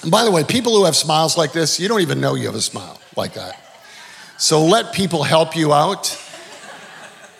And 0.00 0.10
by 0.10 0.24
the 0.24 0.30
way, 0.30 0.44
people 0.44 0.74
who 0.74 0.86
have 0.86 0.96
smiles 0.96 1.36
like 1.36 1.52
this, 1.52 1.78
you 1.78 1.88
don't 1.88 2.00
even 2.00 2.22
know 2.22 2.36
you 2.36 2.46
have 2.46 2.54
a 2.54 2.62
smile 2.62 2.98
like 3.18 3.34
that. 3.34 3.60
So 4.38 4.64
let 4.64 4.94
people 4.94 5.24
help 5.24 5.54
you 5.54 5.74
out, 5.74 6.18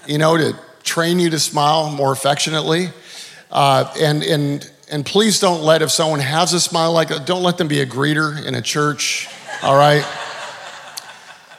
you 0.06 0.18
know, 0.18 0.36
to 0.36 0.54
train 0.84 1.18
you 1.18 1.30
to 1.30 1.38
smile 1.38 1.90
more 1.90 2.12
affectionately. 2.12 2.90
Uh, 3.50 3.92
and, 3.98 4.22
and, 4.22 4.70
and 4.90 5.04
please 5.04 5.40
don't 5.40 5.62
let, 5.62 5.82
if 5.82 5.90
someone 5.90 6.20
has 6.20 6.52
a 6.52 6.60
smile 6.60 6.92
like 6.92 7.08
that, 7.08 7.26
don't 7.26 7.42
let 7.42 7.58
them 7.58 7.68
be 7.68 7.80
a 7.80 7.86
greeter 7.86 8.44
in 8.44 8.54
a 8.54 8.62
church, 8.62 9.28
all 9.62 9.76
right? 9.76 10.04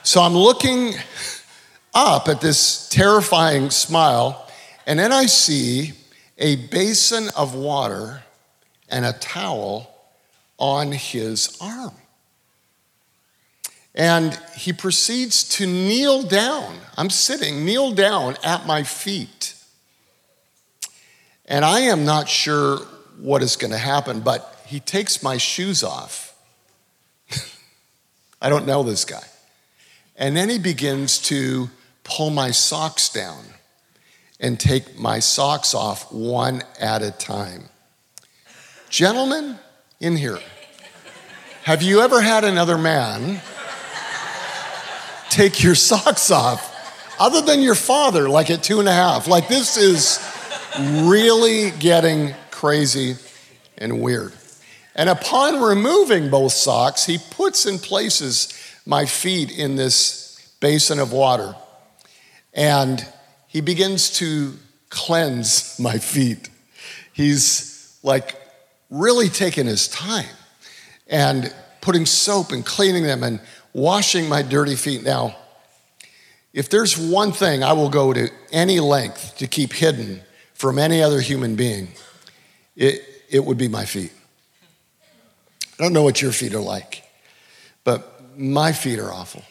So 0.02 0.22
I'm 0.22 0.34
looking 0.34 0.94
up 1.92 2.28
at 2.28 2.40
this 2.40 2.88
terrifying 2.88 3.70
smile, 3.70 4.48
and 4.86 4.98
then 4.98 5.12
I 5.12 5.26
see 5.26 5.92
a 6.38 6.56
basin 6.56 7.28
of 7.36 7.54
water 7.54 8.22
and 8.88 9.04
a 9.04 9.12
towel 9.14 9.90
on 10.58 10.92
his 10.92 11.56
arm. 11.60 11.94
And 13.96 14.38
he 14.54 14.72
proceeds 14.72 15.42
to 15.50 15.66
kneel 15.66 16.22
down. 16.22 16.76
I'm 16.96 17.10
sitting, 17.10 17.64
kneel 17.64 17.92
down 17.92 18.36
at 18.44 18.66
my 18.66 18.82
feet. 18.82 19.54
And 21.46 21.64
I 21.64 21.80
am 21.80 22.04
not 22.04 22.28
sure 22.28 22.78
what 23.18 23.42
is 23.42 23.56
going 23.56 23.70
to 23.70 23.78
happen, 23.78 24.20
but 24.20 24.60
he 24.66 24.80
takes 24.80 25.22
my 25.22 25.38
shoes 25.38 25.82
off. 25.82 26.36
I 28.42 28.48
don't 28.48 28.66
know 28.66 28.82
this 28.82 29.04
guy. 29.04 29.24
And 30.16 30.36
then 30.36 30.48
he 30.48 30.58
begins 30.58 31.18
to 31.22 31.70
pull 32.04 32.30
my 32.30 32.50
socks 32.50 33.08
down 33.08 33.44
and 34.40 34.60
take 34.60 34.98
my 34.98 35.18
socks 35.18 35.74
off 35.74 36.12
one 36.12 36.62
at 36.78 37.02
a 37.02 37.10
time. 37.10 37.68
Gentlemen 38.90 39.58
in 40.00 40.16
here, 40.16 40.38
have 41.64 41.82
you 41.82 42.00
ever 42.00 42.20
had 42.20 42.44
another 42.44 42.78
man? 42.78 43.40
Take 45.30 45.62
your 45.62 45.74
socks 45.90 46.30
off, 46.30 46.72
other 47.18 47.40
than 47.40 47.60
your 47.60 47.74
father, 47.74 48.28
like 48.28 48.50
at 48.50 48.62
two 48.62 48.80
and 48.80 48.88
a 48.88 48.92
half. 48.92 49.26
Like, 49.26 49.48
this 49.48 49.76
is 49.76 50.18
really 50.78 51.70
getting 51.72 52.34
crazy 52.50 53.16
and 53.78 54.00
weird. 54.00 54.32
And 54.94 55.10
upon 55.10 55.60
removing 55.60 56.30
both 56.30 56.52
socks, 56.52 57.04
he 57.04 57.18
puts 57.18 57.66
and 57.66 57.80
places 57.80 58.52
my 58.86 59.04
feet 59.04 59.56
in 59.56 59.76
this 59.76 60.54
basin 60.60 60.98
of 60.98 61.12
water. 61.12 61.54
And 62.54 63.06
he 63.46 63.60
begins 63.60 64.10
to 64.18 64.54
cleanse 64.88 65.78
my 65.80 65.98
feet. 65.98 66.48
He's 67.12 67.98
like 68.02 68.36
really 68.90 69.28
taking 69.28 69.66
his 69.66 69.88
time 69.88 70.34
and 71.08 71.54
putting 71.80 72.06
soap 72.06 72.52
and 72.52 72.64
cleaning 72.64 73.04
them 73.04 73.22
and 73.22 73.40
washing 73.76 74.26
my 74.26 74.40
dirty 74.40 74.74
feet. 74.74 75.02
Now, 75.02 75.36
if 76.54 76.70
there's 76.70 76.96
one 76.96 77.30
thing 77.30 77.62
I 77.62 77.74
will 77.74 77.90
go 77.90 78.14
to 78.14 78.30
any 78.50 78.80
length 78.80 79.36
to 79.36 79.46
keep 79.46 79.74
hidden 79.74 80.22
from 80.54 80.78
any 80.78 81.02
other 81.02 81.20
human 81.20 81.56
being, 81.56 81.88
it, 82.74 83.02
it 83.28 83.44
would 83.44 83.58
be 83.58 83.68
my 83.68 83.84
feet. 83.84 84.12
I 85.78 85.82
don't 85.82 85.92
know 85.92 86.02
what 86.02 86.22
your 86.22 86.32
feet 86.32 86.54
are 86.54 86.60
like, 86.60 87.04
but 87.84 88.38
my 88.38 88.72
feet 88.72 88.98
are 88.98 89.12
awful. 89.12 89.42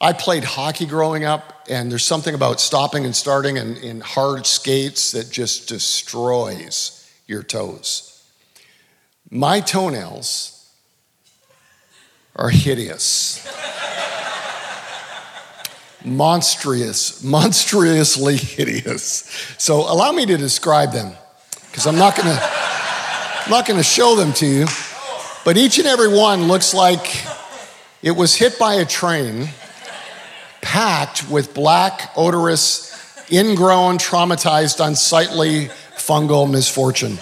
I 0.00 0.14
played 0.14 0.42
hockey 0.42 0.86
growing 0.86 1.24
up, 1.24 1.64
and 1.70 1.92
there's 1.92 2.04
something 2.04 2.34
about 2.34 2.58
stopping 2.60 3.04
and 3.04 3.14
starting 3.14 3.56
in, 3.56 3.76
in 3.76 4.00
hard 4.00 4.46
skates 4.46 5.12
that 5.12 5.30
just 5.30 5.68
destroys 5.68 7.08
your 7.28 7.44
toes. 7.44 8.24
My 9.30 9.60
toenails 9.60 10.61
are 12.36 12.48
hideous. 12.50 13.46
Monstrous, 16.04 17.22
monstrously 17.22 18.36
hideous. 18.36 19.54
So 19.58 19.80
allow 19.80 20.12
me 20.12 20.26
to 20.26 20.36
describe 20.36 20.92
them, 20.92 21.12
because 21.70 21.86
I'm 21.86 21.96
not 21.96 22.16
gonna, 22.16 22.38
I'm 22.40 23.50
not 23.50 23.66
gonna 23.66 23.82
show 23.82 24.16
them 24.16 24.32
to 24.34 24.46
you. 24.46 24.66
But 25.44 25.56
each 25.56 25.78
and 25.78 25.86
every 25.86 26.08
one 26.08 26.48
looks 26.48 26.72
like 26.74 27.24
it 28.02 28.12
was 28.12 28.34
hit 28.34 28.58
by 28.58 28.74
a 28.74 28.84
train, 28.84 29.48
packed 30.60 31.28
with 31.30 31.54
black, 31.54 32.12
odorous, 32.16 32.90
ingrown, 33.30 33.98
traumatized, 33.98 34.84
unsightly 34.84 35.66
fungal 35.96 36.50
misfortune. 36.50 37.18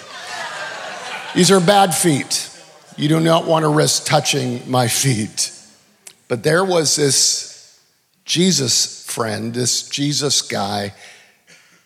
These 1.34 1.50
are 1.50 1.60
bad 1.60 1.94
feet. 1.94 2.49
You 3.00 3.08
do 3.08 3.18
not 3.18 3.46
want 3.46 3.62
to 3.62 3.70
risk 3.70 4.04
touching 4.04 4.70
my 4.70 4.86
feet. 4.86 5.52
But 6.28 6.42
there 6.42 6.62
was 6.62 6.96
this 6.96 7.80
Jesus 8.26 9.06
friend, 9.06 9.54
this 9.54 9.88
Jesus 9.88 10.42
guy, 10.42 10.92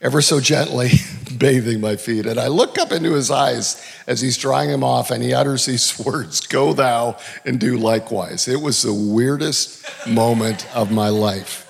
ever 0.02 0.20
so 0.20 0.40
gently 0.40 0.90
bathing 1.38 1.80
my 1.80 1.94
feet. 1.94 2.26
And 2.26 2.40
I 2.40 2.48
look 2.48 2.78
up 2.78 2.90
into 2.90 3.12
his 3.12 3.30
eyes 3.30 3.80
as 4.08 4.20
he's 4.20 4.36
drying 4.36 4.72
them 4.72 4.82
off, 4.82 5.12
and 5.12 5.22
he 5.22 5.32
utters 5.32 5.66
these 5.66 5.96
words 6.04 6.40
Go 6.40 6.72
thou 6.72 7.16
and 7.44 7.60
do 7.60 7.78
likewise. 7.78 8.48
It 8.48 8.60
was 8.60 8.82
the 8.82 8.92
weirdest 8.92 9.86
moment 10.08 10.66
of 10.74 10.90
my 10.90 11.10
life. 11.10 11.60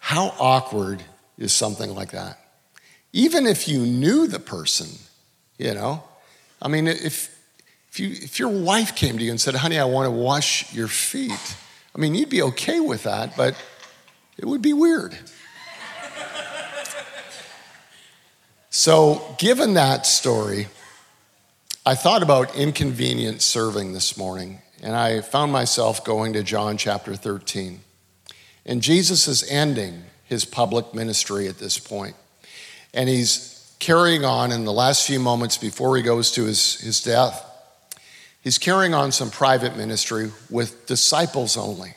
How 0.00 0.34
awkward 0.38 1.02
is 1.38 1.54
something 1.54 1.94
like 1.94 2.10
that? 2.10 2.38
Even 3.14 3.46
if 3.46 3.66
you 3.68 3.78
knew 3.86 4.26
the 4.26 4.38
person, 4.38 4.98
you 5.56 5.72
know? 5.72 6.04
I 6.60 6.68
mean, 6.68 6.86
if, 6.86 7.31
if, 7.92 8.00
you, 8.00 8.08
if 8.08 8.38
your 8.38 8.48
wife 8.48 8.96
came 8.96 9.18
to 9.18 9.24
you 9.24 9.30
and 9.30 9.38
said, 9.38 9.54
honey, 9.54 9.78
I 9.78 9.84
want 9.84 10.06
to 10.06 10.10
wash 10.10 10.72
your 10.72 10.88
feet, 10.88 11.56
I 11.94 11.98
mean, 11.98 12.14
you'd 12.14 12.30
be 12.30 12.40
okay 12.40 12.80
with 12.80 13.02
that, 13.02 13.36
but 13.36 13.54
it 14.38 14.46
would 14.46 14.62
be 14.62 14.72
weird. 14.72 15.14
so, 18.70 19.34
given 19.36 19.74
that 19.74 20.06
story, 20.06 20.68
I 21.84 21.94
thought 21.94 22.22
about 22.22 22.56
inconvenient 22.56 23.42
serving 23.42 23.92
this 23.92 24.16
morning, 24.16 24.62
and 24.82 24.96
I 24.96 25.20
found 25.20 25.52
myself 25.52 26.02
going 26.02 26.32
to 26.32 26.42
John 26.42 26.78
chapter 26.78 27.14
13. 27.14 27.80
And 28.64 28.80
Jesus 28.80 29.28
is 29.28 29.46
ending 29.50 30.04
his 30.24 30.46
public 30.46 30.94
ministry 30.94 31.46
at 31.46 31.58
this 31.58 31.78
point, 31.78 32.16
and 32.94 33.06
he's 33.06 33.70
carrying 33.80 34.24
on 34.24 34.50
in 34.50 34.64
the 34.64 34.72
last 34.72 35.06
few 35.06 35.20
moments 35.20 35.58
before 35.58 35.94
he 35.98 36.02
goes 36.02 36.30
to 36.30 36.44
his, 36.46 36.80
his 36.80 37.02
death. 37.02 37.50
He's 38.42 38.58
carrying 38.58 38.92
on 38.92 39.12
some 39.12 39.30
private 39.30 39.76
ministry 39.76 40.32
with 40.50 40.86
disciples 40.86 41.56
only, 41.56 41.94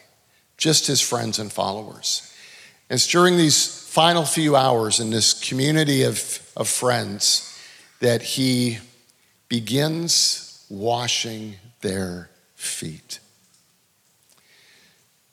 just 0.57 0.87
his 0.87 1.01
friends 1.01 1.39
and 1.39 1.51
followers. 1.51 2.31
And 2.89 2.97
it's 2.97 3.07
during 3.07 3.35
these 3.35 3.67
final 3.89 4.25
few 4.25 4.55
hours 4.55 4.99
in 4.99 5.09
this 5.09 5.33
community 5.33 6.03
of, 6.03 6.39
of 6.55 6.67
friends 6.67 7.51
that 7.99 8.21
he 8.21 8.77
begins 9.49 10.63
washing 10.69 11.55
their 11.81 12.29
feet. 12.55 13.19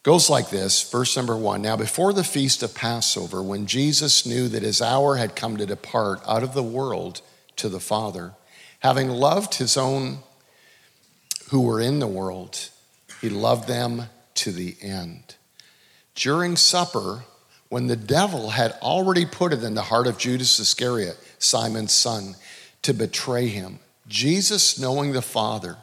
Goes 0.02 0.30
like 0.30 0.50
this, 0.50 0.90
verse 0.90 1.16
number 1.16 1.36
one. 1.36 1.62
Now, 1.62 1.76
before 1.76 2.12
the 2.12 2.24
feast 2.24 2.62
of 2.62 2.74
Passover, 2.74 3.42
when 3.42 3.66
Jesus 3.66 4.26
knew 4.26 4.48
that 4.48 4.62
his 4.62 4.82
hour 4.82 5.16
had 5.16 5.36
come 5.36 5.58
to 5.58 5.66
depart 5.66 6.20
out 6.26 6.42
of 6.42 6.54
the 6.54 6.62
world 6.62 7.20
to 7.56 7.68
the 7.68 7.78
Father, 7.78 8.32
having 8.80 9.08
loved 9.08 9.54
his 9.54 9.76
own 9.76 10.18
who 11.52 11.60
were 11.60 11.82
in 11.82 11.98
the 11.98 12.06
world, 12.06 12.70
he 13.20 13.28
loved 13.28 13.68
them 13.68 14.04
to 14.32 14.50
the 14.50 14.74
end. 14.80 15.36
during 16.14 16.56
supper, 16.56 17.24
when 17.68 17.88
the 17.88 17.96
devil 17.96 18.48
had 18.50 18.72
already 18.80 19.26
put 19.26 19.52
it 19.52 19.62
in 19.62 19.74
the 19.74 19.82
heart 19.82 20.06
of 20.06 20.16
Judas 20.16 20.58
Iscariot, 20.58 21.18
Simon's 21.38 21.92
son, 21.92 22.36
to 22.80 22.94
betray 22.94 23.48
him, 23.48 23.80
Jesus, 24.08 24.78
knowing 24.78 25.12
the 25.12 25.20
Father, 25.20 25.76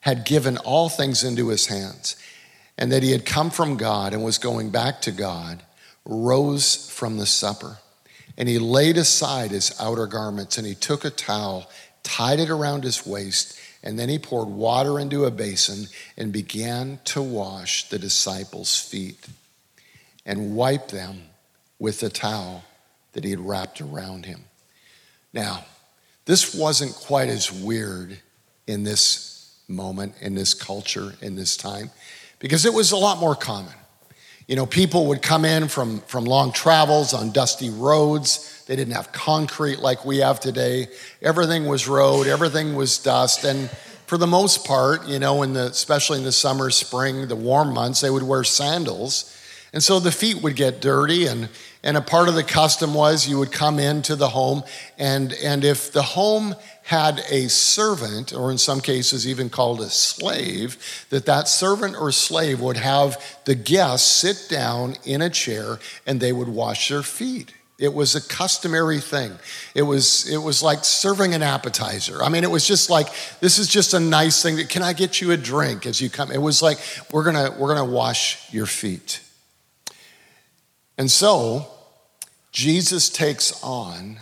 had 0.00 0.26
given 0.26 0.58
all 0.58 0.90
things 0.90 1.24
into 1.24 1.48
his 1.48 1.66
hands, 1.68 2.16
and 2.76 2.92
that 2.92 3.02
he 3.02 3.12
had 3.12 3.24
come 3.24 3.48
from 3.48 3.78
God 3.78 4.12
and 4.12 4.22
was 4.22 4.36
going 4.36 4.68
back 4.68 5.00
to 5.02 5.12
God, 5.12 5.62
rose 6.04 6.90
from 6.90 7.16
the 7.16 7.26
supper. 7.26 7.78
And 8.36 8.50
he 8.50 8.58
laid 8.58 8.98
aside 8.98 9.50
his 9.50 9.74
outer 9.80 10.06
garments, 10.06 10.58
and 10.58 10.66
he 10.66 10.74
took 10.74 11.06
a 11.06 11.10
towel, 11.10 11.70
tied 12.02 12.38
it 12.38 12.50
around 12.50 12.84
his 12.84 13.06
waist, 13.06 13.58
and 13.82 13.98
then 13.98 14.08
he 14.08 14.18
poured 14.18 14.48
water 14.48 14.98
into 14.98 15.24
a 15.24 15.30
basin 15.30 15.86
and 16.16 16.32
began 16.32 16.98
to 17.04 17.22
wash 17.22 17.88
the 17.88 17.98
disciples' 17.98 18.80
feet 18.80 19.26
and 20.24 20.56
wipe 20.56 20.88
them 20.88 21.22
with 21.78 22.00
the 22.00 22.10
towel 22.10 22.64
that 23.12 23.24
he 23.24 23.30
had 23.30 23.40
wrapped 23.40 23.80
around 23.80 24.26
him. 24.26 24.44
Now, 25.32 25.64
this 26.24 26.54
wasn't 26.54 26.92
quite 26.94 27.28
as 27.28 27.52
weird 27.52 28.18
in 28.66 28.82
this 28.82 29.54
moment, 29.68 30.14
in 30.20 30.34
this 30.34 30.54
culture, 30.54 31.14
in 31.20 31.36
this 31.36 31.56
time, 31.56 31.90
because 32.38 32.66
it 32.66 32.74
was 32.74 32.92
a 32.92 32.96
lot 32.96 33.18
more 33.18 33.34
common. 33.34 33.74
You 34.46 34.56
know, 34.56 34.66
people 34.66 35.06
would 35.06 35.22
come 35.22 35.44
in 35.44 35.68
from, 35.68 36.00
from 36.02 36.24
long 36.24 36.52
travels 36.52 37.14
on 37.14 37.32
dusty 37.32 37.70
roads. 37.70 38.55
They 38.66 38.76
didn't 38.76 38.94
have 38.94 39.12
concrete 39.12 39.78
like 39.78 40.04
we 40.04 40.18
have 40.18 40.40
today. 40.40 40.88
Everything 41.22 41.66
was 41.66 41.88
road, 41.88 42.26
everything 42.26 42.74
was 42.74 42.98
dust. 42.98 43.44
And 43.44 43.70
for 44.06 44.18
the 44.18 44.26
most 44.26 44.64
part, 44.64 45.06
you 45.06 45.18
know, 45.18 45.42
in 45.42 45.52
the, 45.52 45.66
especially 45.66 46.18
in 46.18 46.24
the 46.24 46.32
summer, 46.32 46.70
spring, 46.70 47.28
the 47.28 47.36
warm 47.36 47.72
months, 47.72 48.00
they 48.00 48.10
would 48.10 48.22
wear 48.22 48.44
sandals. 48.44 49.32
And 49.72 49.82
so 49.82 50.00
the 50.00 50.12
feet 50.12 50.42
would 50.42 50.56
get 50.56 50.80
dirty, 50.80 51.26
and, 51.26 51.48
and 51.82 51.96
a 51.96 52.00
part 52.00 52.28
of 52.28 52.34
the 52.34 52.44
custom 52.44 52.94
was 52.94 53.28
you 53.28 53.38
would 53.38 53.52
come 53.52 53.78
into 53.78 54.16
the 54.16 54.30
home, 54.30 54.62
and, 54.96 55.34
and 55.34 55.64
if 55.64 55.92
the 55.92 56.02
home 56.02 56.54
had 56.84 57.22
a 57.28 57.48
servant, 57.48 58.32
or 58.32 58.50
in 58.50 58.58
some 58.58 58.80
cases 58.80 59.28
even 59.28 59.50
called 59.50 59.80
a 59.80 59.90
slave, 59.90 60.78
that 61.10 61.26
that 61.26 61.48
servant 61.48 61.96
or 61.96 62.10
slave 62.12 62.60
would 62.60 62.76
have 62.76 63.22
the 63.44 63.56
guests 63.56 64.08
sit 64.08 64.46
down 64.48 64.96
in 65.04 65.20
a 65.20 65.28
chair 65.28 65.78
and 66.06 66.20
they 66.20 66.32
would 66.32 66.48
wash 66.48 66.88
their 66.88 67.02
feet. 67.02 67.52
It 67.78 67.92
was 67.92 68.14
a 68.14 68.26
customary 68.26 69.00
thing. 69.00 69.32
It 69.74 69.82
was, 69.82 70.26
it 70.30 70.38
was 70.38 70.62
like 70.62 70.82
serving 70.82 71.34
an 71.34 71.42
appetizer. 71.42 72.22
I 72.22 72.30
mean, 72.30 72.42
it 72.42 72.50
was 72.50 72.66
just 72.66 72.88
like, 72.88 73.08
this 73.40 73.58
is 73.58 73.68
just 73.68 73.92
a 73.92 74.00
nice 74.00 74.42
thing. 74.42 74.66
Can 74.66 74.82
I 74.82 74.94
get 74.94 75.20
you 75.20 75.32
a 75.32 75.36
drink 75.36 75.84
as 75.84 76.00
you 76.00 76.08
come? 76.08 76.32
It 76.32 76.40
was 76.40 76.62
like, 76.62 76.78
we're 77.12 77.24
gonna, 77.24 77.54
we're 77.58 77.74
gonna 77.74 77.90
wash 77.90 78.50
your 78.52 78.64
feet. 78.64 79.20
And 80.96 81.10
so, 81.10 81.68
Jesus 82.50 83.10
takes 83.10 83.62
on 83.62 84.20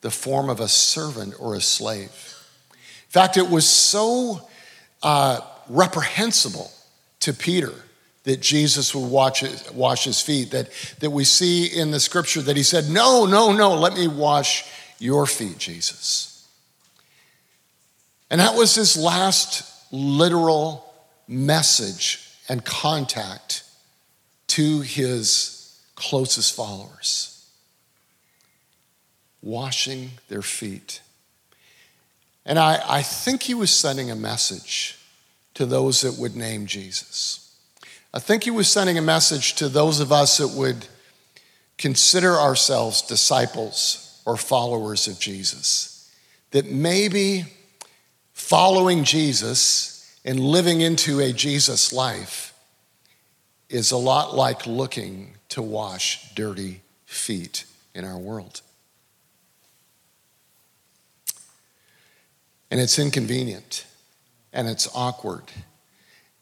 the 0.00 0.10
form 0.10 0.48
of 0.48 0.58
a 0.58 0.68
servant 0.68 1.34
or 1.38 1.54
a 1.54 1.60
slave. 1.60 2.36
In 2.72 3.10
fact, 3.10 3.36
it 3.36 3.50
was 3.50 3.68
so 3.68 4.48
uh, 5.02 5.40
reprehensible 5.68 6.70
to 7.20 7.34
Peter 7.34 7.74
that 8.28 8.40
Jesus 8.40 8.94
would 8.94 9.10
wash 9.10 9.40
his, 9.40 9.72
wash 9.72 10.04
his 10.04 10.20
feet, 10.20 10.50
that, 10.50 10.68
that 11.00 11.10
we 11.10 11.24
see 11.24 11.66
in 11.66 11.90
the 11.90 11.98
scripture 11.98 12.42
that 12.42 12.56
he 12.56 12.62
said, 12.62 12.88
No, 12.88 13.24
no, 13.24 13.52
no, 13.52 13.74
let 13.74 13.94
me 13.94 14.06
wash 14.06 14.64
your 14.98 15.26
feet, 15.26 15.58
Jesus. 15.58 16.46
And 18.30 18.40
that 18.40 18.54
was 18.54 18.74
his 18.74 18.96
last 18.96 19.64
literal 19.90 20.84
message 21.26 22.28
and 22.48 22.62
contact 22.64 23.64
to 24.48 24.80
his 24.80 25.80
closest 25.94 26.54
followers 26.54 27.50
washing 29.40 30.10
their 30.28 30.42
feet. 30.42 31.00
And 32.44 32.58
I, 32.58 32.82
I 32.86 33.02
think 33.02 33.42
he 33.42 33.54
was 33.54 33.70
sending 33.70 34.10
a 34.10 34.16
message 34.16 34.98
to 35.54 35.64
those 35.64 36.02
that 36.02 36.18
would 36.18 36.36
name 36.36 36.66
Jesus. 36.66 37.47
I 38.12 38.20
think 38.20 38.44
he 38.44 38.50
was 38.50 38.70
sending 38.70 38.96
a 38.96 39.02
message 39.02 39.54
to 39.56 39.68
those 39.68 40.00
of 40.00 40.12
us 40.12 40.38
that 40.38 40.48
would 40.48 40.86
consider 41.76 42.34
ourselves 42.34 43.02
disciples 43.02 44.20
or 44.24 44.36
followers 44.36 45.06
of 45.08 45.20
Jesus. 45.20 46.10
That 46.52 46.66
maybe 46.66 47.44
following 48.32 49.04
Jesus 49.04 50.18
and 50.24 50.40
living 50.40 50.80
into 50.80 51.20
a 51.20 51.32
Jesus 51.32 51.92
life 51.92 52.54
is 53.68 53.90
a 53.90 53.96
lot 53.96 54.34
like 54.34 54.66
looking 54.66 55.34
to 55.50 55.60
wash 55.60 56.32
dirty 56.34 56.80
feet 57.04 57.64
in 57.94 58.04
our 58.04 58.18
world. 58.18 58.62
And 62.70 62.80
it's 62.80 62.98
inconvenient 62.98 63.86
and 64.52 64.68
it's 64.68 64.88
awkward 64.94 65.44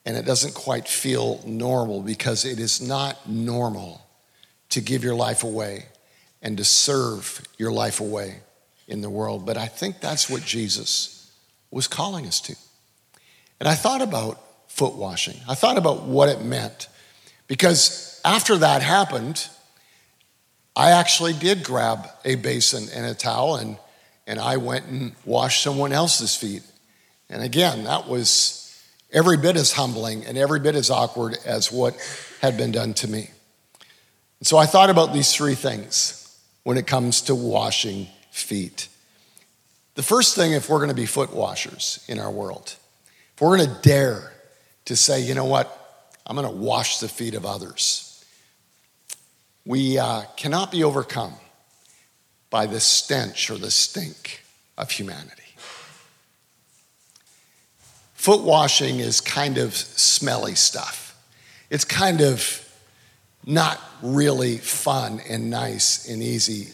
and 0.07 0.17
it 0.17 0.25
doesn't 0.25 0.55
quite 0.55 0.89
feel 0.89 1.43
normal 1.45 2.01
because 2.01 2.45
it 2.45 2.61
is 2.61 2.81
not 2.81 3.29
normal 3.29 4.07
to 4.71 4.81
give 4.81 5.03
your 5.03 5.17
life 5.17 5.43
away 5.43 5.87
and 6.41 6.57
to 6.57 6.65
serve 6.65 7.43
your 7.59 7.73
life 7.73 8.01
away 8.01 8.39
in 8.87 9.01
the 9.01 9.11
world. 9.11 9.45
But 9.45 9.57
I 9.57 9.67
think 9.67 10.01
that's 10.01 10.31
what 10.31 10.45
Jesus 10.45 11.31
was 11.73 11.89
calling 11.89 12.25
us 12.25 12.41
to. 12.43 12.55
And 13.59 13.69
I 13.69 13.75
thought 13.75 14.01
about 14.01 14.41
foot 14.69 14.95
washing, 14.95 15.37
I 15.49 15.57
thought 15.57 15.77
about 15.77 16.05
what 16.05 16.29
it 16.29 16.43
meant 16.43 16.89
because 17.49 18.21
after 18.25 18.57
that 18.59 18.83
happened, 18.83 19.49
I 20.77 20.91
actually 20.93 21.33
did 21.33 21.65
grab 21.65 22.09
a 22.25 22.37
basin 22.37 22.89
and 22.95 23.07
a 23.07 23.15
towel 23.15 23.57
and 23.57 23.77
and 24.29 24.41
I 24.41 24.57
went 24.57 24.87
and 24.87 25.13
washed 25.25 25.63
someone 25.63 25.93
else's 25.93 26.35
feet. 26.35 26.63
And 27.31 27.43
again, 27.43 27.85
that 27.85 28.09
was 28.09 28.66
every 29.13 29.37
bit 29.37 29.57
as 29.57 29.73
humbling 29.73 30.25
and 30.25 30.37
every 30.37 30.61
bit 30.61 30.75
as 30.75 30.91
awkward 30.91 31.37
as 31.45 31.71
what 31.71 31.97
had 32.41 32.57
been 32.57 32.73
done 32.73 32.95
to 32.95 33.09
me. 33.09 33.31
So 34.43 34.59
I 34.59 34.67
thought 34.67 34.91
about 34.91 35.13
these 35.13 35.33
three 35.33 35.55
things 35.55 36.39
when 36.63 36.77
it 36.77 36.87
comes 36.87 37.23
to 37.23 37.35
washing 37.35 38.09
feet. 38.31 38.89
The 39.95 40.03
first 40.03 40.35
thing, 40.35 40.53
if 40.53 40.69
we're 40.69 40.79
going 40.79 40.91
to 40.91 40.95
be 40.95 41.07
foot 41.07 41.33
washers 41.33 42.05
in 42.07 42.19
our 42.19 42.31
world, 42.31 42.77
if 43.35 43.41
we're 43.41 43.57
going 43.57 43.71
to 43.71 43.81
dare 43.83 44.33
to 44.85 44.95
say, 44.95 45.21
you 45.21 45.35
know 45.35 45.47
what, 45.47 46.13
I'm 46.27 46.37
going 46.37 46.49
to 46.49 46.55
wash 46.55 46.99
the 46.99 47.09
feet 47.09 47.35
of 47.35 47.47
others, 47.47 48.25
we 49.65 49.99
uh, 49.99 50.23
cannot 50.37 50.71
be 50.71 50.85
overcome 50.85 51.35
by 52.51 52.67
the 52.67 52.81
stench 52.81 53.51
or 53.51 53.57
the 53.57 53.71
stink 53.71 54.43
of 54.77 54.91
humanity. 54.91 55.46
Foot 58.27 58.43
washing 58.43 58.99
is 58.99 59.21
kind 59.21 59.57
of 59.57 59.73
smelly 59.73 60.57
stuff. 60.57 61.17
It's 61.71 61.85
kind 61.85 62.21
of 62.21 62.69
not 63.47 63.81
really 64.03 64.59
fun 64.59 65.21
and 65.29 65.49
nice 65.49 66.09
and 66.09 66.21
easy. 66.21 66.73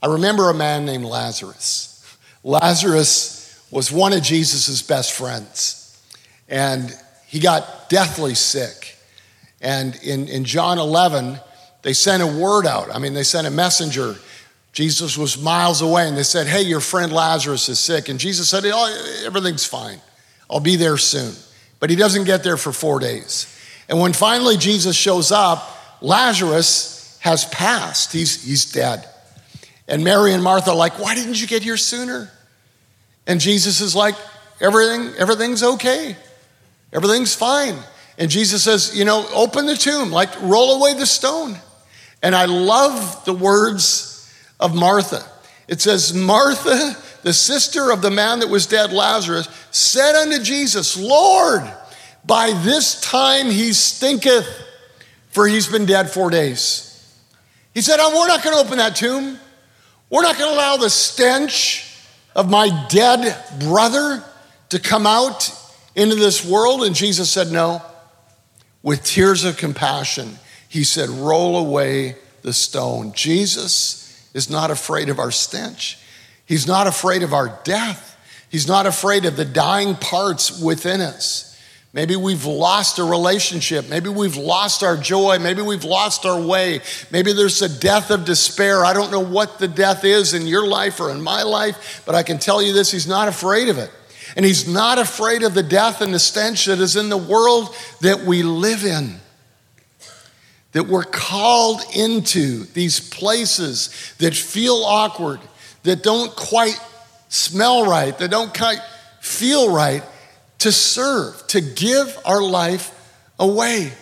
I 0.00 0.06
remember 0.06 0.48
a 0.48 0.54
man 0.54 0.84
named 0.84 1.04
Lazarus. 1.04 2.16
Lazarus 2.44 3.60
was 3.72 3.90
one 3.90 4.12
of 4.12 4.22
Jesus' 4.22 4.80
best 4.82 5.10
friends, 5.14 6.00
and 6.48 6.96
he 7.26 7.40
got 7.40 7.90
deathly 7.90 8.36
sick. 8.36 8.96
And 9.60 9.96
in, 9.96 10.28
in 10.28 10.44
John 10.44 10.78
11, 10.78 11.40
they 11.82 11.92
sent 11.92 12.22
a 12.22 12.40
word 12.40 12.68
out. 12.68 12.94
I 12.94 13.00
mean, 13.00 13.14
they 13.14 13.24
sent 13.24 13.48
a 13.48 13.50
messenger 13.50 14.14
Jesus 14.72 15.18
was 15.18 15.42
miles 15.42 15.82
away 15.82 16.06
and 16.06 16.16
they 16.16 16.22
said, 16.22 16.46
Hey, 16.46 16.62
your 16.62 16.78
friend 16.78 17.12
Lazarus 17.12 17.68
is 17.68 17.80
sick. 17.80 18.08
And 18.08 18.20
Jesus 18.20 18.48
said, 18.48 18.62
oh, 18.66 19.22
Everything's 19.26 19.66
fine. 19.66 20.00
I'll 20.50 20.60
be 20.60 20.76
there 20.76 20.96
soon. 20.96 21.34
But 21.78 21.90
he 21.90 21.96
doesn't 21.96 22.24
get 22.24 22.42
there 22.42 22.56
for 22.56 22.72
four 22.72 22.98
days. 22.98 23.46
And 23.88 23.98
when 23.98 24.12
finally 24.12 24.56
Jesus 24.56 24.96
shows 24.96 25.32
up, 25.32 25.76
Lazarus 26.00 27.18
has 27.20 27.44
passed. 27.46 28.12
He's, 28.12 28.42
he's 28.44 28.70
dead. 28.70 29.06
And 29.88 30.04
Mary 30.04 30.32
and 30.32 30.42
Martha 30.42 30.70
are 30.70 30.76
like, 30.76 30.98
Why 30.98 31.14
didn't 31.14 31.40
you 31.40 31.46
get 31.46 31.62
here 31.62 31.76
sooner? 31.76 32.30
And 33.26 33.40
Jesus 33.40 33.80
is 33.80 33.94
like, 33.96 34.14
Everything, 34.60 35.14
everything's 35.18 35.62
okay. 35.62 36.16
Everything's 36.92 37.34
fine. 37.34 37.76
And 38.18 38.30
Jesus 38.30 38.62
says, 38.62 38.96
You 38.96 39.04
know, 39.04 39.26
open 39.32 39.66
the 39.66 39.76
tomb, 39.76 40.10
like 40.10 40.30
roll 40.42 40.78
away 40.78 40.94
the 40.94 41.06
stone. 41.06 41.56
And 42.22 42.34
I 42.34 42.44
love 42.44 43.24
the 43.24 43.32
words 43.32 44.30
of 44.60 44.74
Martha. 44.74 45.24
It 45.66 45.80
says, 45.80 46.12
Martha, 46.12 46.96
the 47.22 47.32
sister 47.32 47.90
of 47.90 48.02
the 48.02 48.10
man 48.10 48.40
that 48.40 48.48
was 48.48 48.66
dead, 48.66 48.92
Lazarus, 48.92 49.48
said 49.70 50.14
unto 50.14 50.42
Jesus, 50.42 50.96
Lord, 50.96 51.62
by 52.24 52.52
this 52.64 53.00
time 53.00 53.46
he 53.46 53.72
stinketh, 53.72 54.46
for 55.30 55.46
he's 55.46 55.68
been 55.68 55.86
dead 55.86 56.10
four 56.10 56.30
days. 56.30 56.86
He 57.74 57.82
said, 57.82 57.98
oh, 58.00 58.18
We're 58.18 58.28
not 58.28 58.42
going 58.42 58.56
to 58.56 58.62
open 58.62 58.78
that 58.78 58.96
tomb. 58.96 59.38
We're 60.08 60.22
not 60.22 60.38
going 60.38 60.50
to 60.50 60.56
allow 60.56 60.76
the 60.76 60.90
stench 60.90 61.86
of 62.34 62.50
my 62.50 62.86
dead 62.88 63.36
brother 63.60 64.22
to 64.70 64.78
come 64.78 65.06
out 65.06 65.52
into 65.94 66.16
this 66.16 66.44
world. 66.44 66.82
And 66.82 66.94
Jesus 66.94 67.30
said, 67.30 67.52
No, 67.52 67.82
with 68.82 69.04
tears 69.04 69.44
of 69.44 69.56
compassion, 69.56 70.38
he 70.68 70.84
said, 70.84 71.08
Roll 71.08 71.56
away 71.56 72.16
the 72.42 72.52
stone. 72.52 73.12
Jesus 73.12 74.30
is 74.34 74.50
not 74.50 74.70
afraid 74.70 75.08
of 75.08 75.18
our 75.18 75.30
stench, 75.30 75.98
he's 76.50 76.66
not 76.66 76.88
afraid 76.88 77.22
of 77.22 77.32
our 77.32 77.60
death. 77.62 78.08
He's 78.50 78.66
not 78.66 78.84
afraid 78.84 79.24
of 79.24 79.36
the 79.36 79.44
dying 79.44 79.94
parts 79.94 80.60
within 80.60 81.00
us. 81.00 81.46
Maybe 81.92 82.16
we've 82.16 82.44
lost 82.44 82.98
a 82.98 83.04
relationship. 83.04 83.88
Maybe 83.88 84.08
we've 84.08 84.36
lost 84.36 84.82
our 84.82 84.96
joy. 84.96 85.38
Maybe 85.38 85.62
we've 85.62 85.84
lost 85.84 86.26
our 86.26 86.40
way. 86.40 86.80
Maybe 87.12 87.32
there's 87.32 87.62
a 87.62 87.68
death 87.68 88.10
of 88.10 88.24
despair. 88.24 88.84
I 88.84 88.92
don't 88.92 89.12
know 89.12 89.24
what 89.24 89.60
the 89.60 89.68
death 89.68 90.04
is 90.04 90.34
in 90.34 90.46
your 90.46 90.66
life 90.66 91.00
or 91.00 91.10
in 91.10 91.22
my 91.22 91.42
life, 91.42 92.02
but 92.06 92.16
I 92.16 92.24
can 92.24 92.38
tell 92.38 92.60
you 92.60 92.72
this 92.72 92.90
He's 92.90 93.06
not 93.06 93.28
afraid 93.28 93.68
of 93.68 93.78
it. 93.78 93.90
And 94.36 94.44
He's 94.44 94.68
not 94.68 94.98
afraid 94.98 95.44
of 95.44 95.54
the 95.54 95.62
death 95.62 96.00
and 96.00 96.12
the 96.12 96.18
stench 96.18 96.66
that 96.66 96.80
is 96.80 96.96
in 96.96 97.08
the 97.08 97.16
world 97.16 97.74
that 98.00 98.20
we 98.20 98.42
live 98.42 98.84
in. 98.84 99.20
That 100.72 100.86
we're 100.86 101.04
called 101.04 101.82
into 101.94 102.64
these 102.66 103.00
places 103.00 104.14
that 104.18 104.34
feel 104.34 104.82
awkward, 104.84 105.40
that 105.82 106.02
don't 106.02 106.34
quite 106.34 106.80
smell 107.28 107.86
right, 107.86 108.16
that 108.18 108.30
don't 108.30 108.56
quite 108.56 108.80
feel 109.20 109.72
right 109.72 110.02
to 110.58 110.72
serve, 110.72 111.46
to 111.48 111.60
give 111.60 112.16
our 112.24 112.42
life 112.42 112.94
away. 113.38 113.92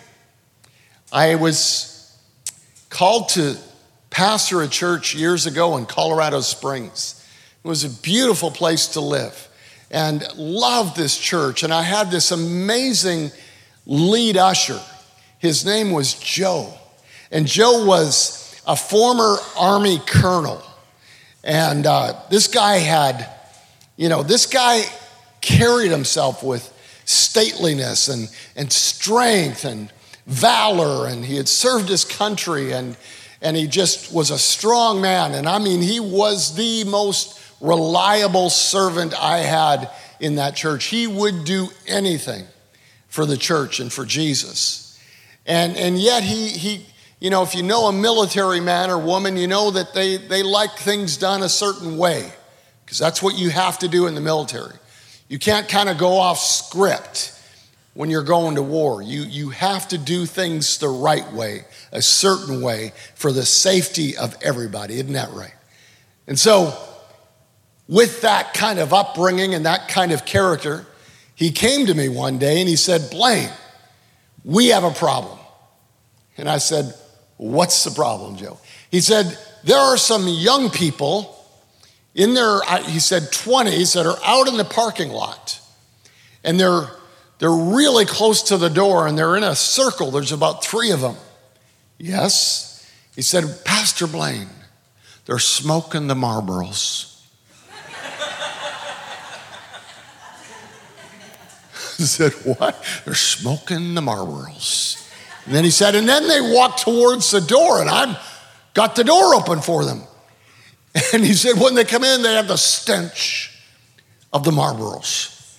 I 1.12 1.36
was 1.36 2.16
called 2.90 3.30
to 3.30 3.56
pastor 4.10 4.62
a 4.62 4.68
church 4.68 5.14
years 5.14 5.46
ago 5.46 5.76
in 5.76 5.86
Colorado 5.86 6.40
Springs. 6.40 7.24
It 7.64 7.68
was 7.68 7.84
a 7.84 7.90
beautiful 8.02 8.50
place 8.50 8.88
to 8.88 9.00
live 9.00 9.48
and 9.90 10.26
loved 10.36 10.96
this 10.96 11.16
church. 11.16 11.62
And 11.62 11.72
I 11.72 11.82
had 11.82 12.10
this 12.10 12.30
amazing 12.30 13.30
lead 13.86 14.36
usher. 14.36 14.80
His 15.38 15.64
name 15.64 15.92
was 15.92 16.14
Joe. 16.14 16.74
And 17.30 17.46
Joe 17.46 17.84
was 17.86 18.60
a 18.66 18.76
former 18.76 19.36
Army 19.56 20.00
colonel. 20.06 20.62
And 21.44 21.86
uh, 21.86 22.20
this 22.30 22.48
guy 22.48 22.78
had, 22.78 23.28
you 23.96 24.08
know, 24.08 24.22
this 24.22 24.46
guy 24.46 24.82
carried 25.40 25.90
himself 25.90 26.42
with 26.42 26.72
stateliness 27.04 28.12
and, 28.12 28.28
and 28.56 28.72
strength 28.72 29.64
and 29.64 29.90
valor, 30.26 31.08
and 31.08 31.24
he 31.24 31.36
had 31.36 31.48
served 31.48 31.88
his 31.88 32.04
country, 32.04 32.72
and, 32.72 32.96
and 33.40 33.56
he 33.56 33.66
just 33.66 34.12
was 34.12 34.30
a 34.30 34.38
strong 34.38 35.00
man. 35.00 35.34
And 35.34 35.48
I 35.48 35.58
mean, 35.58 35.80
he 35.80 36.00
was 36.00 36.54
the 36.54 36.84
most 36.84 37.40
reliable 37.60 38.50
servant 38.50 39.14
I 39.18 39.38
had 39.38 39.90
in 40.20 40.36
that 40.36 40.54
church. 40.54 40.86
He 40.86 41.06
would 41.06 41.44
do 41.44 41.68
anything 41.86 42.44
for 43.08 43.24
the 43.24 43.36
church 43.36 43.80
and 43.80 43.92
for 43.92 44.04
Jesus. 44.04 45.00
And, 45.46 45.76
and 45.76 45.98
yet, 45.98 46.22
he, 46.22 46.48
he, 46.48 46.86
you 47.20 47.30
know, 47.30 47.42
if 47.42 47.54
you 47.54 47.62
know 47.62 47.86
a 47.86 47.92
military 47.92 48.60
man 48.60 48.90
or 48.90 48.98
woman, 48.98 49.36
you 49.36 49.48
know 49.48 49.70
that 49.72 49.92
they, 49.92 50.16
they 50.16 50.42
like 50.42 50.76
things 50.76 51.16
done 51.16 51.42
a 51.42 51.48
certain 51.48 51.98
way, 51.98 52.32
because 52.84 52.98
that's 52.98 53.22
what 53.22 53.36
you 53.36 53.50
have 53.50 53.78
to 53.80 53.88
do 53.88 54.06
in 54.06 54.14
the 54.14 54.20
military. 54.20 54.74
You 55.28 55.38
can't 55.38 55.68
kind 55.68 55.88
of 55.88 55.98
go 55.98 56.16
off 56.16 56.38
script 56.38 57.34
when 57.94 58.08
you're 58.08 58.22
going 58.22 58.54
to 58.54 58.62
war. 58.62 59.02
You, 59.02 59.22
you 59.22 59.50
have 59.50 59.88
to 59.88 59.98
do 59.98 60.26
things 60.26 60.78
the 60.78 60.88
right 60.88 61.30
way, 61.32 61.64
a 61.90 62.00
certain 62.00 62.62
way, 62.62 62.92
for 63.16 63.32
the 63.32 63.44
safety 63.44 64.16
of 64.16 64.36
everybody. 64.40 64.94
Isn't 64.94 65.14
that 65.14 65.32
right? 65.32 65.54
And 66.28 66.38
so, 66.38 66.78
with 67.88 68.20
that 68.20 68.54
kind 68.54 68.78
of 68.78 68.92
upbringing 68.92 69.54
and 69.54 69.66
that 69.66 69.88
kind 69.88 70.12
of 70.12 70.24
character, 70.24 70.86
he 71.34 71.50
came 71.50 71.86
to 71.86 71.94
me 71.94 72.08
one 72.08 72.38
day 72.38 72.60
and 72.60 72.68
he 72.68 72.76
said, 72.76 73.10
Blaine, 73.10 73.50
we 74.44 74.68
have 74.68 74.84
a 74.84 74.92
problem. 74.92 75.38
And 76.36 76.48
I 76.48 76.58
said, 76.58 76.94
What's 77.38 77.84
the 77.84 77.92
problem, 77.92 78.36
Joe? 78.36 78.58
He 78.90 79.00
said, 79.00 79.38
There 79.64 79.78
are 79.78 79.96
some 79.96 80.28
young 80.28 80.70
people 80.70 81.34
in 82.14 82.34
their, 82.34 82.60
he 82.82 82.98
said, 82.98 83.22
20s 83.22 83.94
that 83.94 84.04
are 84.04 84.18
out 84.24 84.48
in 84.48 84.56
the 84.56 84.64
parking 84.64 85.10
lot. 85.10 85.60
And 86.42 86.58
they're, 86.58 86.88
they're 87.38 87.50
really 87.50 88.04
close 88.04 88.42
to 88.44 88.56
the 88.56 88.68
door 88.68 89.06
and 89.06 89.16
they're 89.16 89.36
in 89.36 89.44
a 89.44 89.54
circle. 89.54 90.10
There's 90.10 90.32
about 90.32 90.64
three 90.64 90.90
of 90.90 91.00
them. 91.00 91.14
Yes. 91.96 92.90
He 93.14 93.22
said, 93.22 93.44
Pastor 93.64 94.06
Blaine, 94.08 94.48
they're 95.26 95.38
smoking 95.38 96.08
the 96.08 96.14
Marlboros. 96.14 97.22
I 102.00 102.04
said, 102.04 102.32
What? 102.32 102.84
They're 103.04 103.14
smoking 103.14 103.94
the 103.94 104.00
Marlboros. 104.00 105.07
And 105.48 105.56
then 105.56 105.64
he 105.64 105.70
said, 105.70 105.94
And 105.94 106.06
then 106.06 106.28
they 106.28 106.42
walked 106.42 106.80
towards 106.80 107.30
the 107.30 107.40
door, 107.40 107.80
and 107.80 107.88
I've 107.88 108.18
got 108.74 108.96
the 108.96 109.02
door 109.02 109.34
open 109.34 109.62
for 109.62 109.82
them. 109.82 110.02
And 111.14 111.24
he 111.24 111.32
said, 111.32 111.58
when 111.58 111.74
they 111.74 111.84
come 111.84 112.04
in, 112.04 112.20
they 112.22 112.34
have 112.34 112.48
the 112.48 112.58
stench 112.58 113.58
of 114.30 114.44
the 114.44 114.50
Marlboros. 114.50 115.56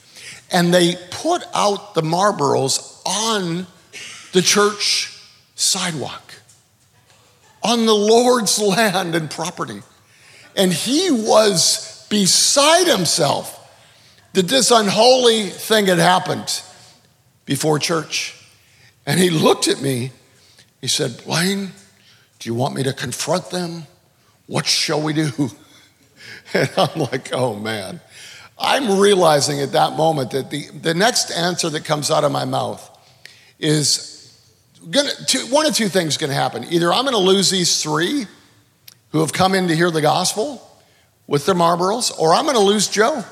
And 0.52 0.72
they 0.72 0.96
put 1.10 1.44
out 1.54 1.96
the 1.96 2.02
Marlboros 2.02 3.02
on 3.06 3.66
the 4.32 4.44
church 4.44 5.18
sidewalk, 5.56 6.36
on 7.64 7.88
the 7.88 7.96
Lord's 7.96 8.60
land 8.62 9.16
and 9.16 9.32
property. 9.32 9.82
And 10.56 10.72
he 10.72 11.10
was 11.10 12.06
beside 12.10 12.86
himself 12.86 13.56
that 14.34 14.50
this 14.50 14.70
unholy 14.70 15.50
thing 15.50 15.88
had 15.88 15.98
happened 15.98 16.62
before 17.46 17.80
church. 17.80 18.39
And 19.10 19.20
he 19.20 19.32
looked 19.32 19.68
at 19.68 19.82
me. 19.82 20.12
He 20.82 20.88
said, 20.88 21.24
Blaine, 21.26 21.72
do 22.38 22.48
you 22.48 22.54
want 22.54 22.76
me 22.76 22.84
to 22.84 22.94
confront 22.94 23.50
them? 23.50 23.88
What 24.46 24.68
shall 24.68 25.02
we 25.02 25.14
do? 25.14 25.32
And 26.54 26.70
I'm 26.78 27.00
like, 27.00 27.32
oh 27.32 27.56
man. 27.56 28.02
I'm 28.58 29.00
realizing 29.00 29.62
at 29.62 29.72
that 29.74 29.94
moment 29.94 30.32
that 30.32 30.50
the, 30.50 30.68
the 30.70 30.94
next 30.94 31.32
answer 31.32 31.70
that 31.70 31.86
comes 31.86 32.10
out 32.10 32.24
of 32.24 32.32
my 32.32 32.44
mouth 32.46 32.84
is 33.60 34.36
gonna, 34.90 35.12
two, 35.28 35.42
one 35.48 35.68
of 35.68 35.76
two 35.76 35.90
things 35.90 36.18
to 36.32 36.36
happen. 36.36 36.66
Either 36.72 36.92
I'm 36.92 37.06
to 37.06 37.18
lose 37.18 37.52
these 37.52 37.82
three 37.82 38.26
who 39.12 39.20
have 39.20 39.32
come 39.32 39.54
in 39.54 39.68
to 39.68 39.76
hear 39.76 39.92
the 39.92 40.02
gospel 40.02 40.68
with 41.28 41.46
their 41.46 41.56
Marlboros, 41.56 42.18
or 42.18 42.34
I'm 42.34 42.46
to 42.56 42.60
lose 42.60 42.88
Joe. 42.88 43.24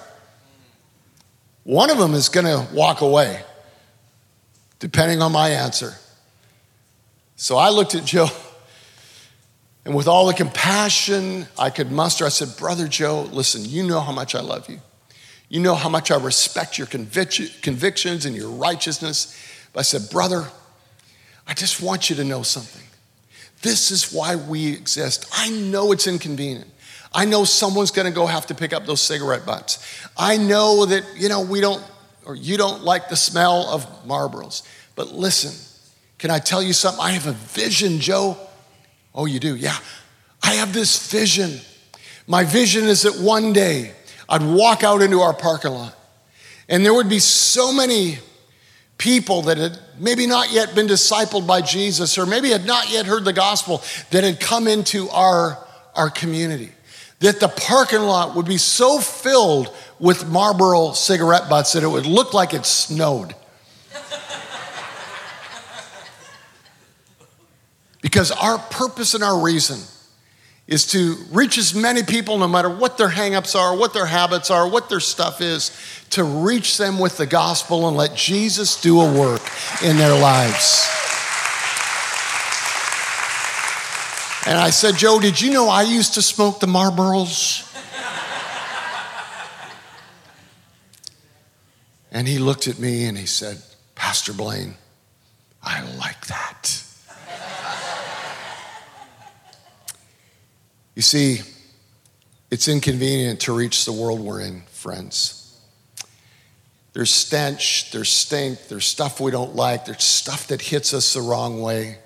One 1.64 1.90
of 1.90 1.98
them 1.98 2.14
is 2.14 2.30
to 2.46 2.68
walk 2.72 3.02
away, 3.02 3.42
depending 4.80 5.22
on 5.22 5.32
my 5.32 5.50
answer. 5.50 5.94
So 7.36 7.58
I 7.58 7.70
looked 7.70 7.96
at 7.96 8.06
Joe 8.06 8.30
and 9.88 9.96
with 9.96 10.10
all 10.10 10.28
the 10.28 10.34
compassion 10.34 11.48
I 11.58 11.70
could 11.70 11.94
muster, 11.94 12.26
I 12.26 12.30
said, 12.30 12.58
Brother 12.58 12.90
Joe, 12.90 13.22
listen, 13.32 13.64
you 13.64 13.84
know 13.84 14.02
how 14.02 14.12
much 14.12 14.36
I 14.36 14.42
love 14.42 14.70
you. 14.70 14.82
You 15.48 15.62
know 15.62 15.76
how 15.76 15.88
much 15.88 16.12
I 16.12 16.18
respect 16.18 16.78
your 16.78 16.88
convic- 16.88 17.62
convictions 17.62 18.26
and 18.26 18.36
your 18.36 18.50
righteousness. 18.50 19.34
But 19.72 19.80
I 19.80 19.84
said, 19.84 20.10
Brother, 20.12 20.50
I 21.48 21.54
just 21.54 21.82
want 21.82 22.10
you 22.10 22.18
to 22.18 22.26
know 22.26 22.44
something. 22.44 22.84
This 23.62 23.90
is 23.90 24.12
why 24.12 24.36
we 24.36 24.74
exist. 24.74 25.26
I 25.32 25.52
know 25.52 25.94
it's 25.94 26.06
inconvenient. 26.06 26.70
I 27.14 27.24
know 27.24 27.46
someone's 27.46 27.92
gonna 27.92 28.12
go 28.12 28.26
have 28.26 28.46
to 28.48 28.56
pick 28.56 28.74
up 28.74 28.86
those 28.86 29.02
cigarette 29.02 29.46
butts. 29.46 29.80
I 30.18 30.36
know 30.36 30.86
that, 30.86 31.06
you 31.16 31.30
know, 31.30 31.40
we 31.40 31.62
don't, 31.62 31.82
or 32.28 32.36
you 32.36 32.58
don't 32.58 32.84
like 32.84 33.10
the 33.10 33.16
smell 33.16 33.68
of 33.70 33.86
Marlboros. 34.06 34.68
But 34.96 35.14
listen, 35.14 35.54
can 36.20 36.30
I 36.30 36.40
tell 36.40 36.62
you 36.62 36.74
something? 36.74 37.02
I 37.02 37.12
have 37.12 37.28
a 37.28 37.32
vision, 37.32 38.00
Joe, 38.00 38.38
Oh, 39.18 39.26
you 39.26 39.40
do? 39.40 39.56
Yeah. 39.56 39.76
I 40.44 40.54
have 40.54 40.74
this 40.74 41.12
vision. 41.12 41.60
My 42.28 42.44
vision 42.44 42.84
is 42.86 43.02
that 43.02 43.20
one 43.20 43.52
day 43.52 43.94
I'd 44.30 44.44
walk 44.44 44.84
out 44.84 45.02
into 45.02 45.22
our 45.22 45.34
parking 45.34 45.72
lot 45.72 45.96
and 46.70 46.86
there 46.86 46.94
would 46.94 47.10
be 47.10 47.20
so 47.20 47.74
many 47.74 48.20
people 49.00 49.42
that 49.44 49.58
had 49.58 49.80
maybe 49.98 50.28
not 50.28 50.52
yet 50.52 50.76
been 50.76 50.86
discipled 50.86 51.48
by 51.48 51.62
Jesus 51.62 52.18
or 52.18 52.28
maybe 52.28 52.50
had 52.50 52.66
not 52.66 52.92
yet 52.92 53.08
heard 53.08 53.26
the 53.26 53.34
gospel 53.34 53.82
that 54.12 54.24
had 54.24 54.40
come 54.40 54.68
into 54.68 55.10
our, 55.10 55.58
our 55.96 56.12
community. 56.12 56.72
That 57.20 57.40
the 57.40 57.48
parking 57.48 58.02
lot 58.02 58.36
would 58.36 58.46
be 58.46 58.60
so 58.60 59.00
filled 59.00 59.76
with 60.00 60.28
Marlboro 60.28 60.94
cigarette 60.94 61.50
butts 61.50 61.74
that 61.74 61.84
it 61.84 61.88
would 61.88 62.06
look 62.06 62.34
like 62.34 62.54
it 62.54 62.66
snowed. 62.66 63.36
Because 68.02 68.32
our 68.32 68.58
purpose 68.58 69.16
and 69.16 69.24
our 69.24 69.42
reason 69.42 69.80
is 70.68 70.86
to 70.88 71.16
reach 71.32 71.58
as 71.58 71.74
many 71.74 72.04
people, 72.04 72.38
no 72.38 72.48
matter 72.48 72.70
what 72.70 72.98
their 72.98 73.10
hangups 73.10 73.56
are, 73.56 73.76
what 73.76 73.94
their 73.94 74.06
habits 74.06 74.52
are, 74.52 74.70
what 74.70 74.90
their 74.90 75.00
stuff 75.00 75.42
is, 75.42 75.72
to 76.10 76.24
reach 76.24 76.78
them 76.78 77.00
with 77.00 77.18
the 77.18 77.26
gospel 77.26 77.88
and 77.88 77.96
let 77.96 78.16
Jesus 78.16 78.80
do 78.80 79.02
a 79.02 79.20
work 79.20 79.42
in 79.84 79.98
their 79.98 80.18
lives. 80.20 80.88
And 84.46 84.58
I 84.58 84.70
said, 84.70 84.96
Joe, 84.96 85.20
did 85.20 85.42
you 85.42 85.52
know 85.52 85.68
I 85.68 85.84
used 85.84 86.14
to 86.14 86.22
smoke 86.22 86.62
the 86.62 86.68
Marlboros? 86.68 87.67
And 92.12 92.28
he 92.28 92.40
looked 92.40 92.68
at 92.68 92.80
me 92.80 93.06
and 93.06 93.18
he 93.18 93.26
said, 93.26 93.62
Pastor 93.96 94.34
Blaine, 94.34 94.76
I 95.62 95.82
like 95.98 96.28
that. 96.28 96.84
you 100.96 101.02
see, 101.02 101.42
it's 102.50 102.68
inconvenient 102.68 103.42
to 103.42 103.54
reach 103.54 103.86
the 103.86 103.92
world 103.92 104.20
we're 104.20 104.42
in, 104.42 104.62
friends. 104.72 105.44
There's 106.94 107.14
stench, 107.14 107.92
there's 107.92 108.10
stink, 108.10 108.70
there's 108.70 108.86
stuff 108.86 109.20
we 109.20 109.30
don't 109.30 109.56
like, 109.56 109.86
there's 109.86 110.04
stuff 110.04 110.48
that 110.48 110.62
hits 110.62 110.94
us 110.94 111.14
the 111.14 111.22
wrong 111.22 111.62
way, 111.62 112.00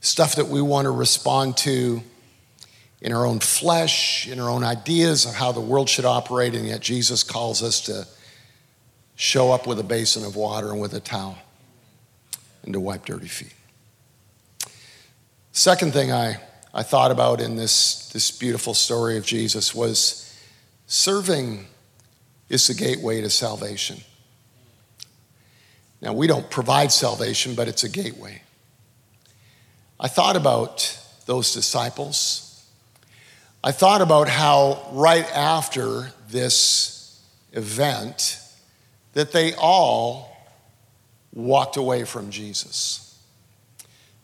stuff 0.00 0.36
that 0.36 0.46
we 0.46 0.62
want 0.62 0.84
to 0.84 0.90
respond 0.90 1.56
to 1.58 2.02
in 3.00 3.12
our 3.12 3.24
own 3.26 3.40
flesh, 3.40 4.28
in 4.28 4.38
our 4.38 4.50
own 4.50 4.62
ideas 4.62 5.24
of 5.24 5.34
how 5.34 5.50
the 5.50 5.60
world 5.60 5.88
should 5.88 6.04
operate, 6.04 6.54
and 6.54 6.66
yet 6.66 6.80
Jesus 6.80 7.22
calls 7.22 7.62
us 7.62 7.80
to 7.80 8.06
show 9.20 9.52
up 9.52 9.66
with 9.66 9.78
a 9.78 9.84
basin 9.84 10.24
of 10.24 10.34
water 10.34 10.70
and 10.70 10.80
with 10.80 10.94
a 10.94 11.00
towel 11.00 11.36
and 12.62 12.72
to 12.72 12.80
wipe 12.80 13.04
dirty 13.04 13.28
feet. 13.28 13.52
Second 15.52 15.92
thing 15.92 16.10
I, 16.10 16.40
I 16.72 16.82
thought 16.82 17.10
about 17.10 17.38
in 17.38 17.54
this, 17.54 18.08
this 18.14 18.30
beautiful 18.30 18.72
story 18.72 19.18
of 19.18 19.26
Jesus 19.26 19.74
was 19.74 20.34
serving 20.86 21.66
is 22.48 22.66
the 22.66 22.72
gateway 22.72 23.20
to 23.20 23.28
salvation. 23.28 23.98
Now, 26.00 26.14
we 26.14 26.26
don't 26.26 26.48
provide 26.48 26.90
salvation, 26.90 27.54
but 27.54 27.68
it's 27.68 27.84
a 27.84 27.90
gateway. 27.90 28.40
I 30.00 30.08
thought 30.08 30.34
about 30.34 30.98
those 31.26 31.52
disciples. 31.52 32.66
I 33.62 33.72
thought 33.72 34.00
about 34.00 34.30
how, 34.30 34.88
right 34.92 35.30
after 35.36 36.10
this 36.30 37.20
event, 37.52 38.39
that 39.12 39.32
they 39.32 39.54
all 39.54 40.36
walked 41.32 41.76
away 41.76 42.04
from 42.04 42.30
Jesus 42.30 43.10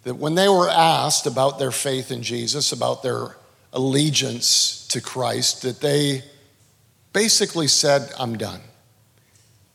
that 0.06 0.14
when 0.14 0.36
they 0.36 0.48
were 0.48 0.68
asked 0.68 1.26
about 1.26 1.58
their 1.58 1.72
faith 1.72 2.12
in 2.12 2.22
Jesus, 2.22 2.70
about 2.70 3.02
their 3.02 3.34
allegiance 3.72 4.86
to 4.86 5.00
Christ, 5.00 5.62
that 5.62 5.80
they 5.80 6.22
basically 7.12 7.66
said, 7.66 8.12
I'm 8.16 8.38
done. 8.38 8.60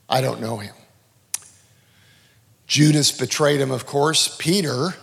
I 0.08 0.22
don't 0.22 0.40
know 0.40 0.56
him. 0.56 0.74
Judas 2.66 3.12
betrayed 3.12 3.60
him, 3.60 3.72
of 3.72 3.86
course. 3.86 4.34
Peter, 4.40 4.96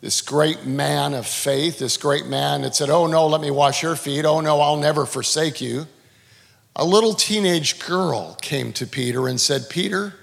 this 0.00 0.22
great 0.22 0.64
man 0.64 1.12
of 1.12 1.26
faith, 1.26 1.78
this 1.78 1.98
great 1.98 2.24
man 2.24 2.62
that 2.62 2.74
said, 2.74 2.88
Oh, 2.88 3.06
no, 3.06 3.26
let 3.26 3.42
me 3.42 3.50
wash 3.50 3.82
your 3.82 3.94
feet. 3.94 4.24
Oh, 4.24 4.40
no, 4.40 4.58
I'll 4.58 4.78
never 4.78 5.04
forsake 5.04 5.60
you. 5.60 5.86
A 6.76 6.84
little 6.84 7.14
teenage 7.14 7.78
girl 7.78 8.36
came 8.42 8.72
to 8.74 8.86
Peter 8.86 9.28
and 9.28 9.40
said, 9.40 9.68
Peter, 9.70 10.14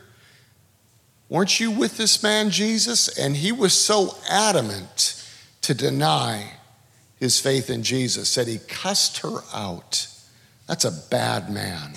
Weren't 1.31 1.61
you 1.61 1.71
with 1.71 1.95
this 1.95 2.21
man, 2.21 2.49
Jesus? 2.49 3.07
And 3.17 3.37
he 3.37 3.53
was 3.53 3.73
so 3.73 4.17
adamant 4.29 5.25
to 5.61 5.73
deny 5.73 6.55
his 7.21 7.39
faith 7.39 7.69
in 7.69 7.83
Jesus 7.83 8.35
that 8.35 8.49
he 8.49 8.57
cussed 8.67 9.19
her 9.19 9.39
out. 9.53 10.07
That's 10.67 10.83
a 10.83 10.91
bad 11.09 11.49
man, 11.49 11.93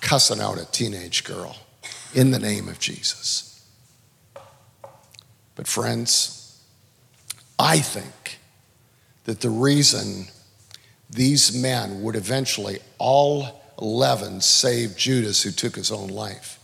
cussing 0.00 0.40
out 0.40 0.58
a 0.58 0.64
teenage 0.64 1.22
girl 1.22 1.58
in 2.12 2.32
the 2.32 2.40
name 2.40 2.68
of 2.68 2.80
Jesus. 2.80 3.64
But, 5.54 5.68
friends, 5.68 6.60
I 7.60 7.78
think 7.78 8.40
that 9.26 9.42
the 9.42 9.50
reason 9.50 10.26
these 11.08 11.56
men 11.56 12.02
would 12.02 12.16
eventually, 12.16 12.80
all 12.98 13.61
11, 13.80 14.40
save 14.40 14.96
Judas, 14.96 15.42
who 15.42 15.50
took 15.50 15.76
his 15.76 15.90
own 15.90 16.08
life, 16.08 16.58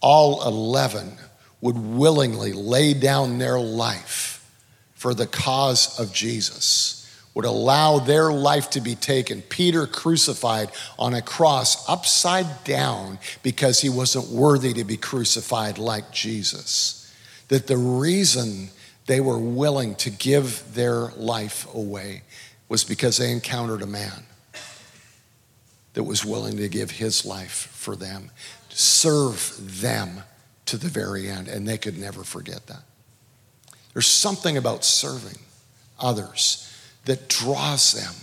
all 0.00 0.46
11 0.46 1.12
would 1.60 1.76
willingly 1.76 2.52
lay 2.52 2.94
down 2.94 3.38
their 3.38 3.58
life 3.58 4.34
for 4.94 5.14
the 5.14 5.26
cause 5.26 5.98
of 5.98 6.12
Jesus, 6.12 6.94
would 7.34 7.44
allow 7.44 7.98
their 7.98 8.32
life 8.32 8.70
to 8.70 8.80
be 8.80 8.94
taken. 8.94 9.42
Peter 9.42 9.86
crucified 9.86 10.70
on 10.98 11.14
a 11.14 11.22
cross 11.22 11.88
upside 11.88 12.64
down 12.64 13.18
because 13.42 13.80
he 13.80 13.88
wasn't 13.88 14.28
worthy 14.28 14.72
to 14.72 14.84
be 14.84 14.96
crucified 14.96 15.78
like 15.78 16.10
Jesus. 16.10 17.12
That 17.48 17.66
the 17.66 17.76
reason 17.76 18.70
they 19.06 19.20
were 19.20 19.38
willing 19.38 19.94
to 19.96 20.10
give 20.10 20.62
their 20.74 21.08
life 21.16 21.72
away 21.74 22.22
was 22.68 22.84
because 22.84 23.16
they 23.16 23.30
encountered 23.30 23.82
a 23.82 23.86
man 23.86 24.24
that 25.94 26.04
was 26.04 26.24
willing 26.24 26.56
to 26.56 26.68
give 26.68 26.92
his 26.92 27.24
life 27.24 27.68
for 27.72 27.96
them, 27.96 28.30
serve 28.68 29.80
them 29.80 30.22
to 30.66 30.76
the 30.76 30.88
very 30.88 31.28
end, 31.28 31.48
and 31.48 31.66
they 31.66 31.78
could 31.78 31.98
never 31.98 32.22
forget 32.24 32.66
that. 32.66 32.82
There's 33.92 34.06
something 34.06 34.56
about 34.56 34.84
serving 34.84 35.38
others 35.98 36.64
that 37.06 37.28
draws 37.28 37.92
them 37.92 38.14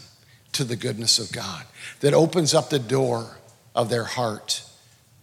to 0.53 0.63
the 0.63 0.75
goodness 0.75 1.19
of 1.19 1.31
God, 1.31 1.65
that 1.99 2.13
opens 2.13 2.53
up 2.53 2.69
the 2.69 2.79
door 2.79 3.37
of 3.73 3.89
their 3.89 4.05
heart 4.05 4.63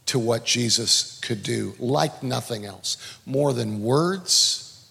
to 0.06 0.18
what 0.18 0.44
Jesus 0.44 1.18
could 1.20 1.42
do, 1.42 1.74
like 1.78 2.22
nothing 2.22 2.66
else. 2.66 3.18
More 3.24 3.52
than 3.52 3.82
words, 3.82 4.86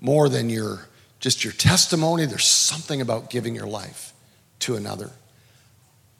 more 0.00 0.28
than 0.28 0.50
your 0.50 0.88
just 1.20 1.44
your 1.44 1.52
testimony, 1.52 2.26
there's 2.26 2.44
something 2.44 3.00
about 3.00 3.30
giving 3.30 3.54
your 3.54 3.68
life 3.68 4.12
to 4.58 4.74
another. 4.74 5.12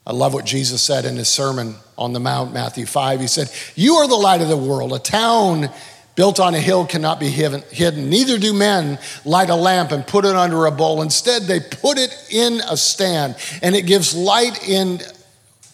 I 0.05 0.11
love 0.11 0.33
what 0.33 0.45
Jesus 0.45 0.81
said 0.81 1.05
in 1.05 1.15
his 1.15 1.29
Sermon 1.29 1.75
on 1.97 2.11
the 2.11 2.19
Mount, 2.19 2.53
Matthew 2.53 2.85
5. 2.85 3.21
He 3.21 3.27
said, 3.27 3.49
You 3.75 3.95
are 3.95 4.07
the 4.07 4.15
light 4.15 4.41
of 4.41 4.49
the 4.49 4.57
world. 4.57 4.91
A 4.91 4.99
town 4.99 5.69
built 6.15 6.39
on 6.39 6.53
a 6.53 6.59
hill 6.59 6.85
cannot 6.85 7.19
be 7.19 7.29
hidden. 7.29 7.63
Neither 8.09 8.37
do 8.37 8.53
men 8.53 8.99
light 9.23 9.49
a 9.49 9.55
lamp 9.55 9.91
and 9.91 10.05
put 10.05 10.25
it 10.25 10.35
under 10.35 10.65
a 10.65 10.71
bowl. 10.71 11.01
Instead, 11.01 11.43
they 11.43 11.59
put 11.59 11.97
it 11.97 12.13
in 12.29 12.59
a 12.69 12.75
stand, 12.75 13.35
and 13.61 13.75
it 13.75 13.83
gives 13.83 14.15
light 14.15 14.67
in 14.67 14.99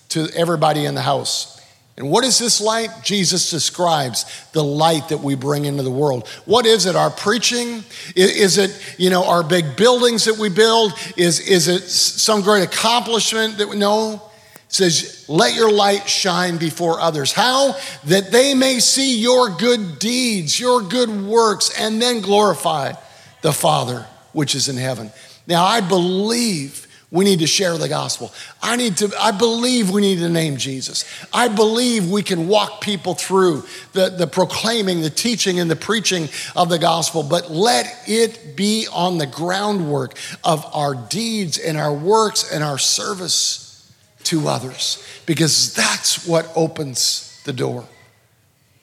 to 0.09 0.27
everybody 0.35 0.85
in 0.85 0.95
the 0.95 1.01
house. 1.01 1.58
And 1.99 2.09
what 2.09 2.23
is 2.23 2.39
this 2.39 2.61
light? 2.61 2.89
Jesus 3.03 3.51
describes 3.51 4.25
the 4.53 4.63
light 4.63 5.09
that 5.09 5.19
we 5.19 5.35
bring 5.35 5.65
into 5.65 5.83
the 5.83 5.91
world. 5.91 6.29
What 6.45 6.65
is 6.65 6.85
it? 6.85 6.95
Our 6.95 7.09
preaching? 7.09 7.83
Is 8.15 8.57
it, 8.57 8.95
you 8.97 9.09
know, 9.09 9.25
our 9.25 9.43
big 9.43 9.75
buildings 9.75 10.23
that 10.23 10.37
we 10.37 10.47
build? 10.47 10.93
Is, 11.17 11.41
is 11.41 11.67
it 11.67 11.81
some 11.81 12.41
great 12.41 12.63
accomplishment 12.63 13.57
that 13.57 13.67
we 13.67 13.77
know? 13.77 14.13
It 14.55 14.73
says, 14.73 15.25
let 15.27 15.55
your 15.55 15.73
light 15.73 16.07
shine 16.07 16.55
before 16.57 17.01
others. 17.01 17.33
How? 17.33 17.75
That 18.05 18.31
they 18.31 18.53
may 18.53 18.79
see 18.79 19.19
your 19.19 19.49
good 19.49 19.99
deeds, 19.99 20.57
your 20.57 20.81
good 20.81 21.09
works, 21.09 21.69
and 21.77 22.01
then 22.01 22.21
glorify 22.21 22.93
the 23.41 23.51
Father 23.51 24.07
which 24.31 24.55
is 24.55 24.69
in 24.69 24.77
heaven. 24.77 25.11
Now, 25.47 25.65
I 25.65 25.81
believe 25.81 26.87
we 27.11 27.25
need 27.25 27.39
to 27.39 27.47
share 27.47 27.75
the 27.77 27.89
gospel. 27.89 28.31
I 28.61 28.75
need 28.75 28.97
to, 28.97 29.11
I 29.19 29.31
believe 29.31 29.89
we 29.89 30.01
need 30.01 30.19
to 30.19 30.29
name 30.29 30.57
Jesus. 30.57 31.05
I 31.33 31.47
believe 31.47 32.09
we 32.09 32.21
can 32.21 32.47
walk 32.47 32.81
people 32.81 33.15
through 33.15 33.63
the, 33.93 34.09
the 34.09 34.27
proclaiming, 34.27 35.01
the 35.01 35.09
teaching, 35.09 35.59
and 35.59 35.71
the 35.71 35.75
preaching 35.75 36.29
of 36.55 36.69
the 36.69 36.77
gospel, 36.77 37.23
but 37.23 37.49
let 37.49 38.03
it 38.07 38.55
be 38.55 38.87
on 38.93 39.17
the 39.17 39.25
groundwork 39.25 40.15
of 40.43 40.63
our 40.71 40.93
deeds 40.93 41.57
and 41.57 41.79
our 41.79 41.93
works 41.93 42.51
and 42.51 42.63
our 42.63 42.77
service 42.77 43.91
to 44.25 44.47
others, 44.47 45.03
because 45.25 45.73
that's 45.73 46.27
what 46.27 46.51
opens 46.55 47.41
the 47.45 47.53
door 47.53 47.85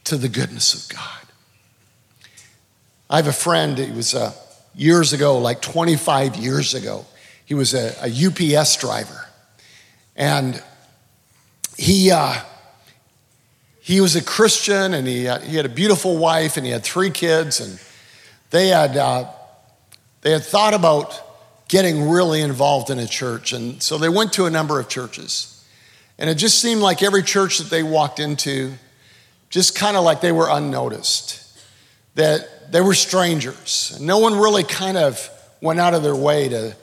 to 0.02 0.16
the 0.16 0.28
goodness 0.28 0.74
of 0.74 0.96
God. 0.96 1.02
I 3.08 3.16
have 3.18 3.28
a 3.28 3.32
friend, 3.32 3.78
it 3.78 3.94
was 3.94 4.16
uh, 4.16 4.32
years 4.74 5.12
ago, 5.12 5.38
like 5.38 5.62
25 5.62 6.34
years 6.34 6.74
ago 6.74 7.06
he 7.46 7.54
was 7.54 7.72
a, 7.72 7.94
a 8.02 8.58
UPS 8.58 8.76
driver. 8.76 9.26
And 10.16 10.62
he, 11.78 12.10
uh, 12.10 12.34
he 13.80 14.00
was 14.00 14.16
a 14.16 14.22
Christian 14.22 14.92
and 14.92 15.06
he, 15.06 15.28
uh, 15.28 15.38
he 15.40 15.56
had 15.56 15.64
a 15.64 15.70
beautiful 15.70 16.18
wife 16.18 16.56
and 16.56 16.66
he 16.66 16.72
had 16.72 16.82
three 16.82 17.10
kids. 17.10 17.60
And 17.60 17.80
they 18.50 18.68
had, 18.68 18.96
uh, 18.96 19.30
they 20.22 20.32
had 20.32 20.42
thought 20.42 20.74
about 20.74 21.22
getting 21.68 22.08
really 22.08 22.42
involved 22.42 22.90
in 22.90 22.98
a 22.98 23.06
church. 23.06 23.52
And 23.52 23.80
so 23.80 23.96
they 23.96 24.08
went 24.08 24.32
to 24.34 24.46
a 24.46 24.50
number 24.50 24.80
of 24.80 24.88
churches. 24.88 25.64
And 26.18 26.28
it 26.28 26.34
just 26.34 26.60
seemed 26.60 26.80
like 26.80 27.02
every 27.02 27.22
church 27.22 27.58
that 27.58 27.70
they 27.70 27.84
walked 27.84 28.18
into, 28.18 28.72
just 29.50 29.76
kind 29.76 29.96
of 29.96 30.02
like 30.02 30.20
they 30.20 30.32
were 30.32 30.48
unnoticed, 30.50 31.42
that 32.16 32.72
they 32.72 32.80
were 32.80 32.94
strangers. 32.94 33.92
And 33.94 34.06
no 34.06 34.18
one 34.18 34.34
really 34.34 34.64
kind 34.64 34.96
of 34.96 35.30
went 35.60 35.78
out 35.78 35.94
of 35.94 36.02
their 36.02 36.16
way 36.16 36.48
to 36.48 36.76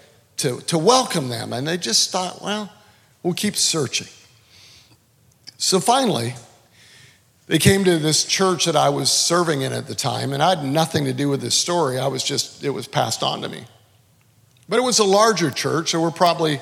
to, 0.43 0.59
to 0.61 0.77
welcome 0.77 1.29
them. 1.29 1.53
And 1.53 1.65
they 1.65 1.77
just 1.77 2.11
thought, 2.11 2.41
well, 2.41 2.69
we'll 3.23 3.33
keep 3.33 3.55
searching. 3.55 4.07
So 5.57 5.79
finally, 5.79 6.35
they 7.47 7.57
came 7.57 7.85
to 7.85 7.97
this 7.97 8.25
church 8.25 8.65
that 8.65 8.75
I 8.75 8.89
was 8.89 9.09
serving 9.09 9.61
in 9.61 9.71
at 9.71 9.87
the 9.87 9.95
time, 9.95 10.33
and 10.33 10.43
I 10.43 10.49
had 10.49 10.65
nothing 10.65 11.05
to 11.05 11.13
do 11.13 11.29
with 11.29 11.39
this 11.39 11.55
story. 11.55 11.97
I 11.97 12.07
was 12.07 12.25
just, 12.25 12.61
it 12.61 12.71
was 12.71 12.87
passed 12.89 13.23
on 13.23 13.41
to 13.41 13.47
me. 13.47 13.63
But 14.67 14.79
it 14.79 14.83
was 14.83 14.99
a 14.99 15.05
larger 15.05 15.49
church. 15.49 15.91
There 15.91 16.01
were 16.01 16.11
probably 16.11 16.59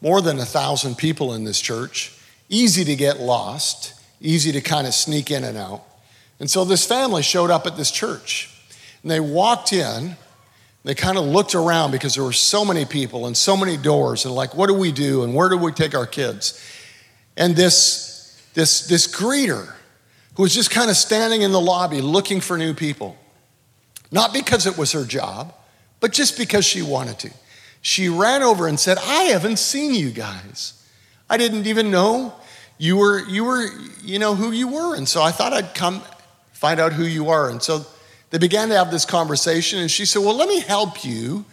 more 0.00 0.20
than 0.20 0.40
a 0.40 0.44
thousand 0.44 0.98
people 0.98 1.34
in 1.34 1.44
this 1.44 1.60
church. 1.60 2.18
Easy 2.48 2.84
to 2.84 2.96
get 2.96 3.20
lost, 3.20 3.94
easy 4.20 4.50
to 4.52 4.60
kind 4.60 4.88
of 4.88 4.94
sneak 4.94 5.30
in 5.30 5.44
and 5.44 5.56
out. 5.56 5.84
And 6.40 6.50
so 6.50 6.64
this 6.64 6.84
family 6.84 7.22
showed 7.22 7.50
up 7.50 7.64
at 7.64 7.76
this 7.76 7.92
church. 7.92 8.50
And 9.02 9.10
they 9.10 9.20
walked 9.20 9.72
in 9.72 10.16
They 10.84 10.94
kind 10.94 11.16
of 11.16 11.24
looked 11.24 11.54
around 11.54 11.92
because 11.92 12.14
there 12.14 12.24
were 12.24 12.32
so 12.32 12.64
many 12.64 12.84
people 12.84 13.26
and 13.26 13.34
so 13.34 13.56
many 13.56 13.78
doors, 13.78 14.26
and 14.26 14.34
like, 14.34 14.54
what 14.54 14.66
do 14.66 14.74
we 14.74 14.92
do 14.92 15.24
and 15.24 15.34
where 15.34 15.48
do 15.48 15.56
we 15.56 15.72
take 15.72 15.94
our 15.94 16.06
kids? 16.06 16.62
And 17.36 17.56
this, 17.56 18.38
this, 18.52 18.86
this 18.86 19.06
greeter 19.06 19.72
who 20.36 20.42
was 20.42 20.54
just 20.54 20.70
kind 20.70 20.90
of 20.90 20.96
standing 20.96 21.42
in 21.42 21.52
the 21.52 21.60
lobby 21.60 22.02
looking 22.02 22.40
for 22.40 22.58
new 22.58 22.74
people, 22.74 23.16
not 24.12 24.34
because 24.34 24.66
it 24.66 24.76
was 24.76 24.92
her 24.92 25.04
job, 25.04 25.54
but 26.00 26.12
just 26.12 26.36
because 26.36 26.66
she 26.66 26.82
wanted 26.82 27.18
to. 27.20 27.30
She 27.80 28.08
ran 28.08 28.42
over 28.42 28.68
and 28.68 28.78
said, 28.78 28.98
I 28.98 29.24
haven't 29.24 29.58
seen 29.58 29.94
you 29.94 30.10
guys. 30.10 30.86
I 31.30 31.38
didn't 31.38 31.66
even 31.66 31.90
know 31.90 32.34
you 32.76 32.96
were, 32.98 33.20
you 33.26 33.44
were, 33.44 33.66
you 34.02 34.18
know, 34.18 34.34
who 34.34 34.50
you 34.50 34.68
were. 34.68 34.96
And 34.96 35.08
so 35.08 35.22
I 35.22 35.30
thought 35.30 35.52
I'd 35.52 35.74
come 35.74 36.02
find 36.52 36.80
out 36.80 36.92
who 36.92 37.04
you 37.04 37.30
are. 37.30 37.48
And 37.48 37.62
so 37.62 37.86
they 38.34 38.38
began 38.38 38.68
to 38.70 38.74
have 38.74 38.90
this 38.90 39.04
conversation, 39.04 39.78
and 39.78 39.88
she 39.88 40.04
said, 40.04 40.18
Well, 40.18 40.34
let 40.34 40.48
me 40.48 40.58
help 40.58 41.04
you 41.04 41.44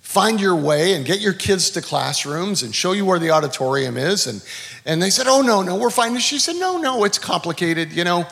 find 0.00 0.38
your 0.38 0.54
way 0.54 0.92
and 0.92 1.06
get 1.06 1.18
your 1.18 1.32
kids 1.32 1.70
to 1.70 1.80
classrooms 1.80 2.62
and 2.62 2.74
show 2.74 2.92
you 2.92 3.06
where 3.06 3.18
the 3.18 3.30
auditorium 3.30 3.96
is. 3.96 4.26
And, 4.26 4.44
and 4.84 5.02
they 5.02 5.08
said, 5.08 5.28
Oh, 5.28 5.40
no, 5.40 5.62
no, 5.62 5.76
we're 5.76 5.88
fine. 5.88 6.12
And 6.12 6.20
she 6.20 6.38
said, 6.38 6.56
No, 6.56 6.76
no, 6.76 7.04
it's 7.04 7.18
complicated. 7.18 7.90
You 7.90 8.04
know, 8.04 8.26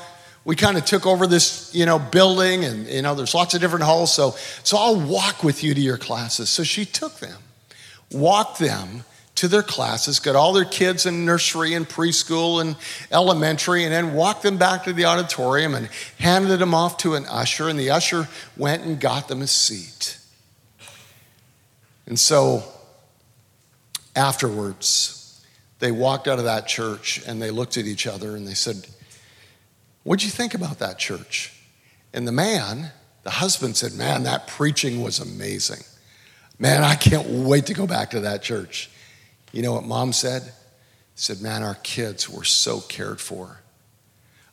we 0.45 0.55
kind 0.55 0.77
of 0.77 0.85
took 0.85 1.07
over 1.07 1.27
this, 1.27 1.75
you 1.75 1.87
know, 1.87 1.99
building 1.99 2.67
and, 2.67 2.87
you 2.88 3.01
know, 3.01 3.14
there's 3.14 3.35
lots 3.35 3.55
of 3.55 3.62
different 3.62 3.87
halls. 3.87 4.12
So, 4.12 4.33
so 4.64 4.77
I'll 4.77 5.01
walk 5.01 5.43
with 5.43 5.64
you 5.64 5.73
to 5.73 5.81
your 5.81 5.97
classes. 5.97 6.51
So 6.51 6.62
she 6.62 6.85
took 6.85 7.21
them, 7.21 7.40
walked 8.12 8.59
them 8.59 9.05
to 9.37 9.49
their 9.49 9.62
classes, 9.62 10.20
got 10.20 10.37
all 10.37 10.53
their 10.53 10.64
kids 10.64 11.07
in 11.07 11.25
nursery 11.25 11.75
and 11.75 11.88
preschool 11.88 12.61
and 12.61 12.77
elementary, 13.11 13.85
and 13.85 13.92
then 13.92 14.14
walked 14.14 14.42
them 14.42 14.59
back 14.59 14.85
to 14.85 14.92
the 14.92 15.05
auditorium 15.05 15.75
and 15.75 15.88
handed 16.18 16.59
them 16.59 16.75
off 16.75 16.99
to 16.99 17.14
an 17.14 17.27
usher. 17.29 17.68
And 17.68 17.79
the 17.79 17.90
usher 17.90 18.29
went 18.57 18.85
and 18.85 19.01
got 19.01 19.29
them 19.29 19.42
a 19.42 19.47
seat. 19.47 20.18
And 22.07 22.18
so 22.18 22.62
afterwards, 24.14 25.44
they 25.81 25.90
walked 25.90 26.29
out 26.29 26.38
of 26.38 26.44
that 26.44 26.68
church 26.68 27.20
and 27.27 27.42
they 27.42 27.51
looked 27.51 27.77
at 27.77 27.87
each 27.87 28.07
other 28.07 28.37
and 28.37 28.47
they 28.47 28.55
said, 28.55 28.87
What'd 30.05 30.23
you 30.23 30.31
think 30.31 30.55
about 30.55 30.79
that 30.81 30.99
church? 30.99 31.53
And 32.12 32.29
the 32.29 32.33
man, 32.33 32.92
the 33.23 33.31
husband 33.31 33.77
said, 33.77 33.94
Man, 33.94 34.23
that 34.25 34.47
preaching 34.47 35.03
was 35.03 35.18
amazing. 35.18 35.83
Man, 36.59 36.85
I 36.85 36.94
can't 36.94 37.27
wait 37.27 37.66
to 37.66 37.75
go 37.75 37.87
back 37.87 38.11
to 38.11 38.20
that 38.20 38.42
church. 38.42 38.90
You 39.55 39.62
know 39.62 39.75
what 39.75 39.85
mom 39.85 40.12
said? 40.12 40.53
Said, 41.14 41.40
Man, 41.40 41.62
our 41.62 41.77
kids 41.77 42.29
were 42.29 42.43
so 42.43 42.81
cared 42.81 43.21
for. 43.21 43.61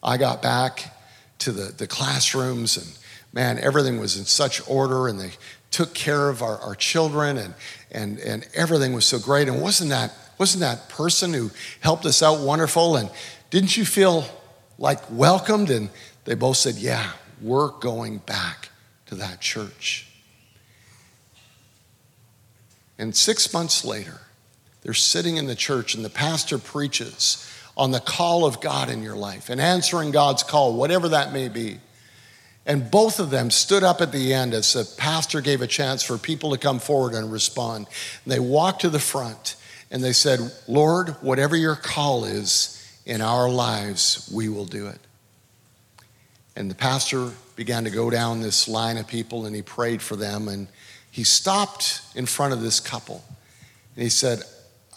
I 0.03 0.17
got 0.17 0.43
back 0.43 0.95
to 1.39 1.51
the, 1.51 1.71
the 1.71 1.87
classrooms 1.87 2.77
and 2.77 2.85
man, 3.33 3.57
everything 3.57 3.99
was 3.99 4.15
in 4.15 4.25
such 4.25 4.61
order 4.69 5.07
and 5.07 5.19
they 5.19 5.31
took 5.71 5.95
care 5.95 6.29
of 6.29 6.43
our, 6.43 6.59
our 6.59 6.75
children 6.75 7.39
and, 7.39 7.55
and, 7.91 8.19
and 8.19 8.47
everything 8.53 8.93
was 8.93 9.05
so 9.05 9.17
great. 9.17 9.47
And 9.47 9.59
wasn't 9.59 9.89
that, 9.89 10.13
wasn't 10.37 10.61
that 10.61 10.87
person 10.87 11.33
who 11.33 11.49
helped 11.79 12.05
us 12.05 12.21
out 12.21 12.41
wonderful? 12.41 12.95
And 12.95 13.09
didn't 13.49 13.75
you 13.75 13.85
feel 13.85 14.25
like 14.77 14.99
welcomed? 15.09 15.71
And 15.71 15.89
they 16.25 16.35
both 16.35 16.57
said, 16.57 16.75
Yeah, 16.75 17.11
we're 17.41 17.69
going 17.69 18.19
back 18.19 18.69
to 19.07 19.15
that 19.15 19.41
church. 19.41 20.07
And 22.99 23.15
six 23.15 23.51
months 23.51 23.83
later, 23.83 24.21
they're 24.81 24.93
sitting 24.93 25.37
in 25.37 25.45
the 25.45 25.55
church 25.55 25.95
and 25.95 26.03
the 26.03 26.09
pastor 26.09 26.57
preaches 26.57 27.47
on 27.77 27.91
the 27.91 27.99
call 27.99 28.45
of 28.45 28.61
God 28.61 28.89
in 28.89 29.03
your 29.03 29.15
life 29.15 29.49
and 29.49 29.61
answering 29.61 30.11
God's 30.11 30.43
call, 30.43 30.73
whatever 30.73 31.09
that 31.09 31.33
may 31.33 31.47
be. 31.49 31.79
And 32.65 32.91
both 32.91 33.19
of 33.19 33.31
them 33.31 33.49
stood 33.49 33.83
up 33.83 34.01
at 34.01 34.11
the 34.11 34.33
end 34.33 34.53
as 34.53 34.73
the 34.73 34.85
pastor 34.97 35.41
gave 35.41 35.61
a 35.61 35.67
chance 35.67 36.03
for 36.03 36.17
people 36.17 36.51
to 36.51 36.57
come 36.57 36.79
forward 36.79 37.13
and 37.13 37.31
respond. 37.31 37.87
And 38.23 38.31
they 38.31 38.39
walked 38.39 38.81
to 38.81 38.89
the 38.89 38.99
front 38.99 39.55
and 39.89 40.03
they 40.03 40.13
said, 40.13 40.39
Lord, 40.67 41.09
whatever 41.21 41.55
your 41.55 41.75
call 41.75 42.25
is 42.25 42.77
in 43.05 43.21
our 43.21 43.49
lives, 43.49 44.29
we 44.33 44.47
will 44.47 44.65
do 44.65 44.87
it. 44.87 44.99
And 46.55 46.69
the 46.69 46.75
pastor 46.75 47.31
began 47.55 47.83
to 47.85 47.89
go 47.89 48.09
down 48.09 48.41
this 48.41 48.67
line 48.67 48.97
of 48.97 49.07
people 49.07 49.45
and 49.45 49.55
he 49.55 49.61
prayed 49.61 50.01
for 50.01 50.15
them. 50.15 50.47
And 50.47 50.67
he 51.09 51.23
stopped 51.23 52.01
in 52.15 52.25
front 52.25 52.53
of 52.53 52.61
this 52.61 52.79
couple 52.79 53.23
and 53.95 54.03
he 54.03 54.09
said, 54.09 54.43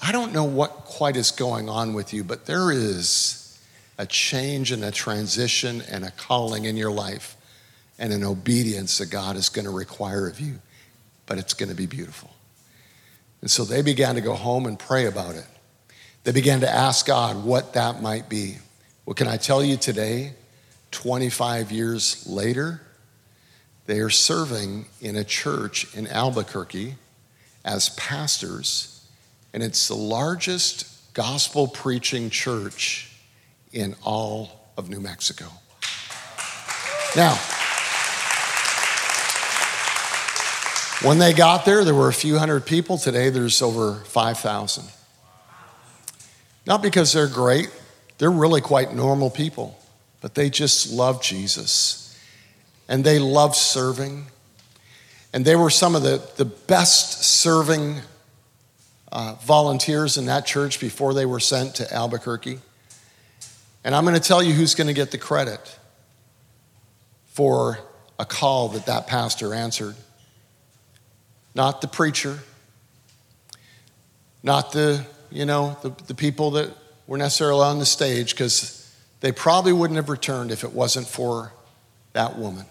I 0.07 0.13
don't 0.13 0.35
know 0.35 0.45
what 0.45 0.71
quite 0.85 1.17
is 1.17 1.31
going 1.31 1.71
on 1.71 1.95
with 1.95 2.13
you, 2.13 2.25
but 2.25 2.45
there 2.45 2.71
is 2.71 3.59
a 3.97 4.05
change 4.05 4.71
and 4.71 4.85
a 4.85 4.91
transition 4.91 5.83
and 5.91 6.05
a 6.05 6.11
calling 6.11 6.67
in 6.67 6.77
your 6.77 6.91
life 6.91 7.39
and 7.99 8.13
an 8.13 8.23
obedience 8.23 8.99
that 8.99 9.07
God 9.07 9.35
is 9.37 9.49
going 9.49 9.65
to 9.65 9.71
require 9.71 10.29
of 10.29 10.41
you, 10.41 10.59
but 11.25 11.39
it's 11.39 11.55
going 11.55 11.71
to 11.71 11.75
be 11.75 11.87
beautiful. 11.87 12.29
And 13.41 13.51
so 13.51 13.65
they 13.65 13.81
began 13.81 14.17
to 14.17 14.21
go 14.21 14.35
home 14.35 14.67
and 14.67 14.79
pray 14.79 15.07
about 15.07 15.37
it. 15.37 15.47
They 16.25 16.33
began 16.33 16.61
to 16.61 16.69
ask 16.69 17.07
God 17.07 17.43
what 17.43 17.73
that 17.73 18.03
might 18.03 18.29
be. 18.29 18.59
Well, 19.07 19.15
can 19.15 19.27
I 19.27 19.39
tell 19.39 19.65
you 19.65 19.79
today, 19.79 20.35
25 20.91 21.73
years 21.73 22.27
later, 22.27 22.83
they 23.87 24.01
are 24.01 24.11
serving 24.11 24.85
in 25.01 25.17
a 25.17 25.25
church 25.25 25.95
in 25.97 26.07
Albuquerque 26.09 26.97
as 27.65 27.89
pastors, 27.89 28.94
and 29.55 29.63
it's 29.63 29.87
the 29.87 29.95
largest 29.95 31.15
gospel 31.15 31.69
preaching 31.69 32.29
church 32.29 33.09
in 33.73 33.95
all 34.03 34.69
of 34.77 34.91
New 34.91 34.99
Mexico. 35.01 35.47
Now, 37.17 37.37
when 41.09 41.19
they 41.19 41.33
got 41.33 41.65
there, 41.65 41.85
there 41.85 41.95
were 41.95 42.09
a 42.09 42.13
few 42.13 42.37
hundred 42.37 42.67
people. 42.67 42.99
Today, 42.99 43.31
there's 43.31 43.63
over 43.63 43.95
5,000. 44.07 44.85
Not 46.67 46.83
because 46.83 47.13
they're 47.13 47.29
great, 47.29 47.71
they're 48.19 48.33
really 48.33 48.61
quite 48.61 48.93
normal 48.93 49.31
people, 49.31 49.79
but 50.21 50.35
they 50.35 50.51
just 50.51 50.91
love 50.91 51.23
Jesus 51.23 52.19
and 52.89 53.05
they 53.05 53.21
love 53.21 53.55
serving. 53.55 54.27
And 55.33 55.45
they 55.45 55.55
were 55.55 55.71
some 55.71 55.95
of 55.95 56.03
the, 56.03 56.29
the 56.37 56.45
best 56.45 57.23
serving 57.23 58.01
uh, 59.15 59.37
volunteers 59.37 60.19
in 60.19 60.27
that 60.27 60.45
church 60.45 60.81
before 60.81 61.15
they 61.15 61.25
were 61.25 61.39
sent 61.39 61.77
to 61.77 61.95
Albuquerque. 61.95 62.59
And 63.85 63.95
I'm 63.95 64.05
going 64.05 64.17
to 64.17 64.21
tell 64.21 64.43
you 64.43 64.53
who's 64.53 64.75
going 64.75 64.89
to 64.89 64.93
get 64.93 65.13
the 65.13 65.19
credit 65.19 65.79
for 67.27 67.79
a 68.19 68.25
call 68.25 68.69
that 68.71 68.87
that 68.87 69.07
pastor 69.07 69.55
answered. 69.55 69.95
Not 71.55 71.81
the 71.81 71.87
preacher, 71.87 72.41
not 74.43 74.73
the, 74.73 75.07
you 75.31 75.47
know, 75.47 75.77
the, 75.83 75.91
the 76.09 76.15
people 76.15 76.53
that 76.53 76.71
were 77.07 77.19
necessarily 77.19 77.63
on 77.63 77.79
the 77.79 77.87
stage, 77.87 78.33
because 78.33 78.93
they 79.21 79.31
probably 79.31 79.73
wouldn't 79.73 79.97
have 79.97 80.09
returned 80.09 80.51
if 80.51 80.65
it 80.65 80.73
wasn't 80.73 81.07
for 81.07 81.53
that 82.15 82.37
woman 82.37 82.67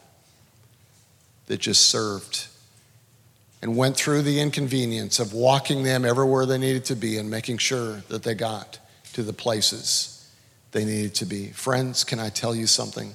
that 1.48 1.60
just 1.62 1.90
served 1.90 2.48
and 3.64 3.78
went 3.78 3.96
through 3.96 4.22
the 4.22 4.42
inconvenience 4.42 5.20
of 5.20 5.32
walking 5.32 5.84
them 5.84 6.04
everywhere 6.04 6.46
they 6.46 6.58
needed 6.58 6.84
to 6.84 6.98
be 6.98 7.18
and 7.18 7.30
making 7.30 7.58
sure 7.58 8.04
that 8.10 8.22
they 8.22 8.36
got 8.36 8.78
to 9.14 9.24
the 9.24 9.32
places 9.32 10.30
they 10.74 10.84
needed 10.84 11.16
to 11.16 11.26
be. 11.26 11.48
Friends, 11.48 12.04
can 12.04 12.20
I 12.20 12.28
tell 12.28 12.54
you 12.54 12.68
something? 12.68 13.14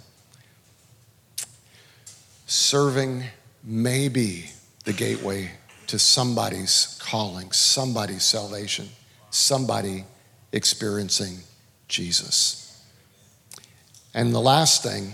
Serving 2.47 3.25
may 3.63 4.09
be 4.09 4.47
the 4.85 4.95
gateway 4.95 5.51
to 5.89 5.99
somebody's 5.99 6.99
calling, 7.03 7.53
somebody's 7.53 8.23
salvation, 8.23 8.89
somebody 9.29 10.07
experiencing 10.53 11.41
Jesus. 11.89 12.83
And 14.15 14.35
the 14.35 14.41
last 14.41 14.83
thing 14.83 15.13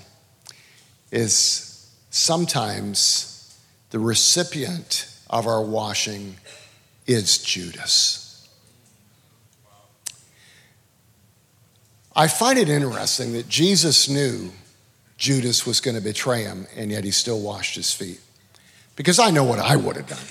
is 1.11 1.93
sometimes 2.11 3.59
the 3.91 3.99
recipient 3.99 5.11
of 5.35 5.49
our 5.49 5.61
washing 5.61 6.37
is 7.09 7.39
Judas. 7.39 8.49
I 12.15 12.29
find 12.29 12.57
it 12.57 12.69
interesting 12.69 13.33
that 13.33 13.49
Jesus 13.49 14.09
knew 14.09 14.53
Judas 15.19 15.67
was 15.67 15.81
going 15.81 15.97
to 15.97 16.01
betray 16.01 16.45
him, 16.45 16.69
and 16.77 16.93
yet 16.93 17.03
he 17.03 17.11
still 17.11 17.41
washed 17.41 17.75
his 17.75 17.93
feet. 17.93 18.21
Because 18.95 19.19
I 19.19 19.33
know 19.33 19.43
what 19.43 19.59
I 19.59 19.75
would 19.75 19.97
have 19.97 20.07
done. 20.07 20.25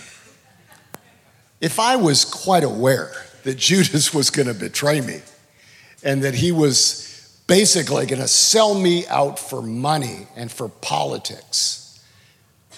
If 1.59 1.81
I 1.81 1.97
was 1.97 2.23
quite 2.23 2.63
aware 2.63 3.11
that 3.43 3.57
Judas 3.57 4.13
was 4.13 4.29
going 4.29 4.47
to 4.47 4.53
betray 4.53 5.01
me 5.01 5.19
and 6.01 6.23
that 6.23 6.35
he 6.35 6.53
was 6.53 7.43
basically 7.45 8.05
going 8.05 8.21
to 8.21 8.27
sell 8.29 8.73
me 8.73 9.05
out 9.07 9.37
for 9.37 9.61
money 9.61 10.27
and 10.37 10.49
for 10.49 10.69
politics. 10.69 11.82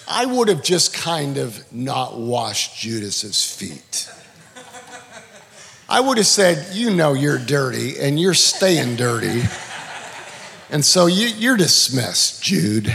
I 0.08 0.24
would 0.24 0.48
have 0.48 0.62
just 0.62 0.94
kind 0.94 1.36
of 1.36 1.72
not 1.72 2.16
washed 2.16 2.76
Judas's 2.78 3.44
feet. 3.44 4.10
I 5.88 6.00
would 6.00 6.18
have 6.18 6.26
said, 6.26 6.74
You 6.74 6.90
know, 6.90 7.12
you're 7.14 7.38
dirty 7.38 7.98
and 7.98 8.18
you're 8.18 8.34
staying 8.34 8.96
dirty. 8.96 9.42
And 10.70 10.84
so 10.84 11.06
you, 11.06 11.52
are 11.52 11.56
dismissed, 11.56 12.42
Jude. 12.42 12.86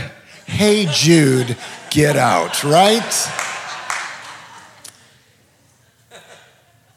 Hey, 0.46 0.86
Jude, 0.92 1.56
get 1.90 2.16
out, 2.16 2.62
right? 2.64 3.28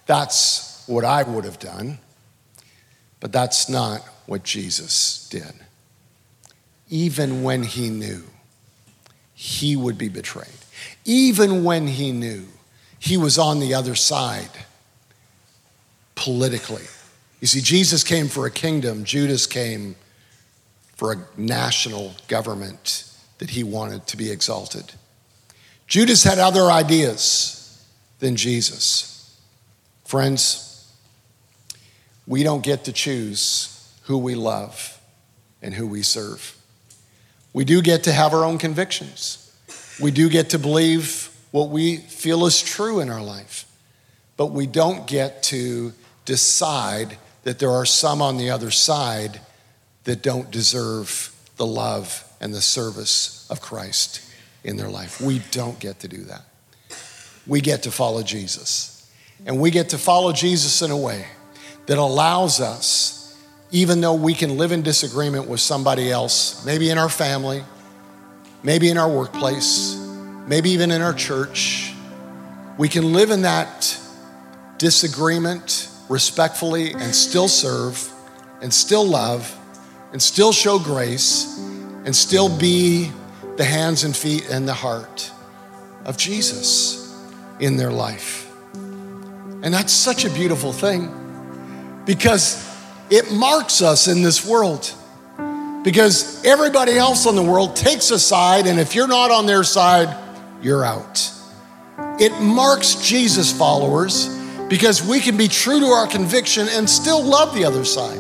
That's 0.06 0.84
what 0.88 1.06
I 1.06 1.24
would 1.24 1.46
have 1.46 1.60
done, 1.60 2.00
but 3.20 3.32
that's 3.32 3.70
not 3.70 4.02
what 4.26 4.44
Jesus 4.44 5.28
did. 5.30 5.54
Even 6.90 7.42
when 7.42 7.64
he 7.64 7.90
knew 7.90 8.24
he 9.36 9.76
would 9.76 9.98
be 9.98 10.10
betrayed, 10.10 10.48
even 11.04 11.64
when 11.64 11.88
he 11.88 12.12
knew 12.12 12.46
he 12.98 13.18
was 13.18 13.38
on 13.38 13.60
the 13.60 13.74
other 13.74 13.94
side 13.94 14.50
politically. 16.16 16.86
You 17.42 17.48
see, 17.48 17.62
Jesus 17.62 18.04
came 18.04 18.30
for 18.30 18.48
a 18.48 18.52
kingdom, 18.52 19.04
Judas 19.04 19.46
came 19.46 19.96
for 20.96 21.12
a 21.12 21.18
national 21.38 22.16
government 22.28 23.12
that 23.38 23.50
he 23.50 23.64
wanted 23.64 24.08
to 24.08 24.18
be 24.18 24.32
exalted. 24.32 24.94
Judas 25.88 26.24
had 26.24 26.40
other 26.40 26.72
ideas 26.72 27.86
than 28.20 28.38
Jesus. 28.38 29.38
Friends, 30.06 30.92
we 32.26 32.44
don't 32.44 32.64
get 32.64 32.86
to 32.86 32.94
choose 32.94 33.94
who 34.04 34.18
we 34.18 34.34
love 34.36 35.00
and 35.62 35.74
who 35.74 35.86
we 35.86 36.02
serve. 36.02 36.55
We 37.56 37.64
do 37.64 37.82
get 37.82 38.04
to 38.04 38.12
have 38.12 38.34
our 38.34 38.44
own 38.44 38.58
convictions. 38.58 39.50
We 40.02 40.12
do 40.12 40.28
get 40.30 40.50
to 40.50 40.60
believe 40.60 41.30
what 41.52 41.70
we 41.70 41.96
feel 41.96 42.46
is 42.46 42.62
true 42.62 43.00
in 43.00 43.10
our 43.10 43.24
life. 43.24 43.66
But 44.36 44.48
we 44.48 44.68
don't 44.68 45.08
get 45.08 45.42
to 45.44 45.94
decide 46.26 47.18
that 47.44 47.60
there 47.60 47.72
are 47.72 47.86
some 47.86 48.22
on 48.22 48.36
the 48.36 48.50
other 48.50 48.72
side 48.72 49.40
that 50.04 50.22
don't 50.22 50.52
deserve 50.52 51.34
the 51.56 51.66
love 51.66 52.26
and 52.42 52.54
the 52.54 52.60
service 52.60 53.48
of 53.50 53.62
Christ 53.62 54.20
in 54.66 54.76
their 54.76 54.90
life. 54.90 55.22
We 55.22 55.40
don't 55.52 55.80
get 55.80 56.02
to 56.02 56.10
do 56.10 56.26
that. 56.26 56.42
We 57.48 57.62
get 57.62 57.84
to 57.84 57.92
follow 57.92 58.22
Jesus. 58.22 59.10
And 59.46 59.62
we 59.62 59.72
get 59.72 59.88
to 59.92 59.98
follow 59.98 60.34
Jesus 60.34 60.82
in 60.82 60.92
a 60.92 60.98
way 60.98 61.26
that 61.86 62.00
allows 62.00 62.60
us, 62.60 63.25
even 63.72 64.02
though 64.02 64.14
we 64.14 64.34
can 64.34 64.58
live 64.58 64.72
in 64.72 64.82
disagreement 64.82 65.48
with 65.48 65.60
somebody 65.60 66.12
else, 66.12 66.64
maybe 66.66 66.90
in 66.90 66.98
our 66.98 67.10
family, 67.10 67.64
maybe 68.64 68.90
in 68.90 68.98
our 68.98 69.10
workplace, 69.10 69.96
maybe 70.48 70.70
even 70.72 70.92
in 70.92 71.02
our 71.02 71.14
church, 71.14 71.94
we 72.78 72.90
can 72.90 73.14
live 73.14 73.32
in 73.32 73.44
that 73.44 73.98
disagreement 74.78 75.90
respectfully 76.10 76.92
and 76.92 77.16
still 77.16 77.48
serve 77.48 78.12
and 78.62 78.74
still 78.74 79.06
love 79.06 79.58
and 80.12 80.22
still 80.22 80.52
show 80.52 80.80
grace 80.80 81.58
and 82.06 82.16
still 82.16 82.56
be 82.58 83.12
the 83.58 83.64
hands 83.64 84.04
and 84.04 84.16
feet 84.16 84.48
and 84.50 84.68
the 84.68 84.74
heart 84.74 85.32
of 86.06 86.18
Jesus 86.18 87.14
in 87.60 87.78
their 87.78 87.92
life. 87.92 88.52
And 88.74 89.74
that's 89.74 89.94
such 89.94 90.26
a 90.26 90.30
beautiful 90.30 90.72
thing 90.72 91.10
because 92.06 92.75
it 93.10 93.32
marks 93.32 93.82
us 93.82 94.08
in 94.08 94.22
this 94.22 94.46
world. 94.46 94.94
Because 95.84 96.44
everybody 96.44 96.94
else 96.98 97.28
in 97.28 97.36
the 97.36 97.44
world 97.44 97.76
takes 97.76 98.10
a 98.10 98.18
side, 98.18 98.66
and 98.66 98.80
if 98.80 98.96
you're 98.96 99.08
not 99.08 99.30
on 99.30 99.46
their 99.46 99.64
side, 99.64 100.18
you're 100.60 100.84
out. 100.84 101.32
It 102.20 102.32
marks 102.42 102.96
Jesus 102.96 103.56
followers 103.56 104.28
because 104.68 105.06
we 105.06 105.20
can 105.20 105.38
be 105.38 105.48
true 105.48 105.80
to 105.80 105.86
our 105.86 106.08
conviction 106.08 106.68
and 106.72 106.90
still 106.90 107.24
love 107.24 107.54
the 107.54 107.66
other 107.66 107.86
side, 107.86 108.18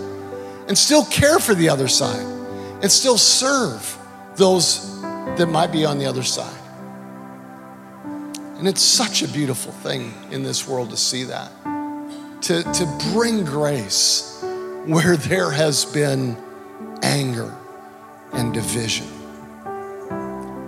and 0.68 0.78
still 0.78 1.06
care 1.06 1.40
for 1.40 1.56
the 1.56 1.70
other 1.70 1.88
side, 1.88 2.24
and 2.84 2.92
still 2.92 3.18
serve 3.18 3.98
those 4.36 5.02
that 5.02 5.48
might 5.50 5.72
be 5.72 5.86
on 5.86 5.98
the 5.98 6.06
other 6.06 6.22
side. 6.22 6.62
And 8.60 8.68
it's 8.68 8.84
such 8.84 9.24
a 9.24 9.28
beautiful 9.28 9.72
thing 9.72 10.14
in 10.30 10.44
this 10.44 10.68
world 10.68 10.92
to 10.92 10.98
see 10.98 11.24
that, 11.24 11.52
to, 12.44 12.62
to 12.62 13.00
bring 13.12 13.44
grace 13.44 14.46
where 14.86 15.18
there 15.18 15.50
has 15.50 15.84
been 15.84 16.38
anger 17.02 17.56
and 18.34 18.54
division. 18.54 19.08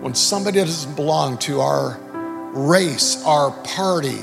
When 0.02 0.16
somebody 0.16 0.60
doesn't 0.60 0.96
belong 0.96 1.38
to 1.40 1.60
our 1.62 2.00
race, 2.54 3.24
our 3.26 3.52
party, 3.64 4.20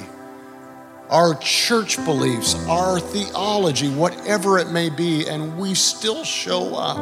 our 1.11 1.37
church 1.37 1.97
beliefs, 2.05 2.57
our 2.67 2.99
theology, 2.99 3.89
whatever 3.89 4.59
it 4.59 4.71
may 4.71 4.91
be, 4.91 5.29
and 5.29 5.57
we 5.57 5.75
still 5.75 6.25
show 6.25 6.75
up 6.75 6.99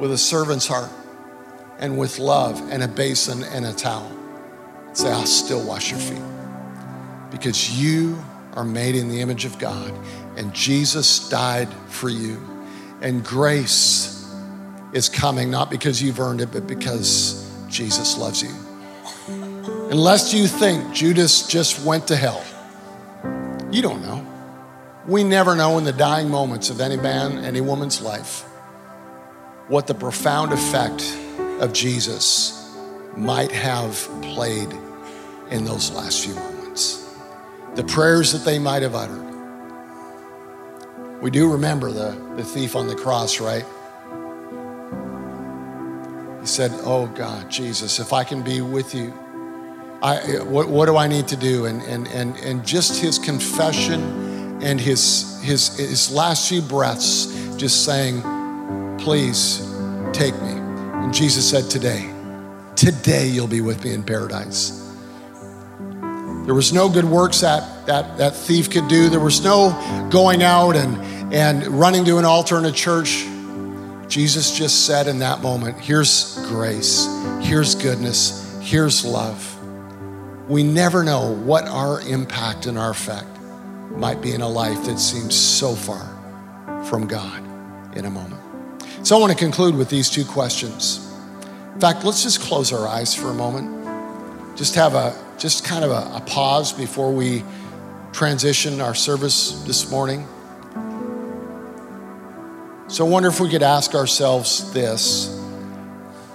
with 0.00 0.10
a 0.10 0.18
servant's 0.18 0.66
heart 0.66 0.90
and 1.78 1.96
with 1.96 2.18
love 2.18 2.60
and 2.72 2.82
a 2.82 2.88
basin 2.88 3.44
and 3.44 3.64
a 3.64 3.72
towel. 3.72 4.10
Say, 4.94 5.12
I'll 5.12 5.26
still 5.26 5.64
wash 5.64 5.92
your 5.92 6.00
feet 6.00 6.22
because 7.30 7.80
you 7.80 8.18
are 8.54 8.64
made 8.64 8.96
in 8.96 9.08
the 9.08 9.20
image 9.20 9.44
of 9.44 9.58
God 9.60 9.94
and 10.38 10.54
Jesus 10.54 11.28
died 11.28 11.68
for 11.88 12.08
you. 12.08 12.40
And 13.02 13.24
grace 13.24 14.32
is 14.92 15.08
coming 15.08 15.50
not 15.50 15.68
because 15.68 16.00
you've 16.00 16.20
earned 16.20 16.40
it, 16.40 16.52
but 16.52 16.66
because 16.66 17.50
Jesus 17.68 18.16
loves 18.16 18.42
you. 18.42 18.54
Unless 19.90 20.32
you 20.32 20.46
think 20.46 20.94
Judas 20.94 21.48
just 21.48 21.84
went 21.84 22.06
to 22.08 22.16
hell, 22.16 22.44
you 23.72 23.82
don't 23.82 24.00
know. 24.00 24.24
We 25.08 25.24
never 25.24 25.56
know 25.56 25.76
in 25.76 25.84
the 25.84 25.92
dying 25.92 26.30
moments 26.30 26.70
of 26.70 26.80
any 26.80 26.96
man, 26.96 27.44
any 27.44 27.60
woman's 27.60 28.00
life, 28.00 28.42
what 29.66 29.88
the 29.88 29.94
profound 29.94 30.52
effect 30.52 31.18
of 31.60 31.72
Jesus 31.72 32.76
might 33.16 33.50
have 33.50 33.94
played 34.22 34.72
in 35.50 35.64
those 35.64 35.90
last 35.90 36.24
few 36.24 36.34
moments. 36.34 37.12
The 37.74 37.84
prayers 37.84 38.32
that 38.32 38.44
they 38.44 38.58
might 38.58 38.82
have 38.82 38.94
uttered. 38.94 39.27
We 41.20 41.30
do 41.30 41.50
remember 41.50 41.90
the, 41.90 42.10
the 42.36 42.44
thief 42.44 42.76
on 42.76 42.86
the 42.86 42.94
cross, 42.94 43.40
right? 43.40 43.64
He 46.40 46.46
said, 46.46 46.70
Oh 46.84 47.06
God, 47.08 47.50
Jesus, 47.50 47.98
if 47.98 48.12
I 48.12 48.22
can 48.22 48.42
be 48.42 48.60
with 48.60 48.94
you, 48.94 49.12
I, 50.00 50.38
what, 50.44 50.68
what 50.68 50.86
do 50.86 50.96
I 50.96 51.08
need 51.08 51.26
to 51.28 51.36
do? 51.36 51.66
And, 51.66 51.82
and, 51.82 52.06
and, 52.08 52.36
and 52.38 52.64
just 52.64 53.02
his 53.02 53.18
confession 53.18 54.62
and 54.62 54.80
his, 54.80 55.40
his, 55.42 55.76
his 55.76 56.12
last 56.12 56.48
few 56.48 56.62
breaths, 56.62 57.26
just 57.56 57.84
saying, 57.84 58.22
Please 58.98 59.58
take 60.12 60.34
me. 60.40 60.52
And 60.52 61.12
Jesus 61.12 61.48
said, 61.50 61.68
Today, 61.68 62.12
today 62.76 63.26
you'll 63.26 63.48
be 63.48 63.60
with 63.60 63.82
me 63.84 63.92
in 63.92 64.04
paradise. 64.04 64.87
There 66.48 66.54
was 66.54 66.72
no 66.72 66.88
good 66.88 67.04
works 67.04 67.42
that, 67.42 67.84
that 67.84 68.16
that 68.16 68.34
thief 68.34 68.70
could 68.70 68.88
do. 68.88 69.10
There 69.10 69.20
was 69.20 69.44
no 69.44 70.08
going 70.10 70.42
out 70.42 70.76
and, 70.76 70.96
and 71.34 71.66
running 71.66 72.06
to 72.06 72.16
an 72.16 72.24
altar 72.24 72.56
in 72.56 72.64
a 72.64 72.72
church. 72.72 73.26
Jesus 74.08 74.56
just 74.56 74.86
said 74.86 75.08
in 75.08 75.18
that 75.18 75.42
moment, 75.42 75.78
Here's 75.78 76.38
grace, 76.46 77.06
here's 77.42 77.74
goodness, 77.74 78.58
here's 78.62 79.04
love. 79.04 79.58
We 80.48 80.62
never 80.62 81.04
know 81.04 81.34
what 81.34 81.66
our 81.66 82.00
impact 82.00 82.64
and 82.64 82.78
our 82.78 82.92
effect 82.92 83.28
might 83.90 84.22
be 84.22 84.32
in 84.32 84.40
a 84.40 84.48
life 84.48 84.86
that 84.86 84.98
seems 84.98 85.34
so 85.34 85.74
far 85.74 86.82
from 86.86 87.06
God 87.06 87.44
in 87.94 88.06
a 88.06 88.10
moment. 88.10 88.40
So 89.06 89.18
I 89.18 89.20
want 89.20 89.32
to 89.32 89.38
conclude 89.38 89.76
with 89.76 89.90
these 89.90 90.08
two 90.08 90.24
questions. 90.24 91.12
In 91.74 91.78
fact, 91.78 92.06
let's 92.06 92.22
just 92.22 92.40
close 92.40 92.72
our 92.72 92.88
eyes 92.88 93.14
for 93.14 93.28
a 93.28 93.34
moment. 93.34 94.56
Just 94.56 94.74
have 94.76 94.94
a 94.94 95.27
just 95.38 95.64
kind 95.64 95.84
of 95.84 95.90
a, 95.90 96.16
a 96.16 96.20
pause 96.26 96.72
before 96.72 97.12
we 97.12 97.44
transition 98.12 98.80
our 98.80 98.94
service 98.94 99.62
this 99.62 99.90
morning. 99.90 100.26
So 102.88 103.06
I 103.06 103.08
wonder 103.08 103.28
if 103.28 103.38
we 103.38 103.48
could 103.48 103.62
ask 103.62 103.94
ourselves 103.94 104.72
this 104.72 105.38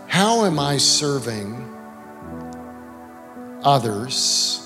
How 0.08 0.46
am 0.46 0.60
I 0.60 0.78
serving 0.78 1.60
others 3.64 4.60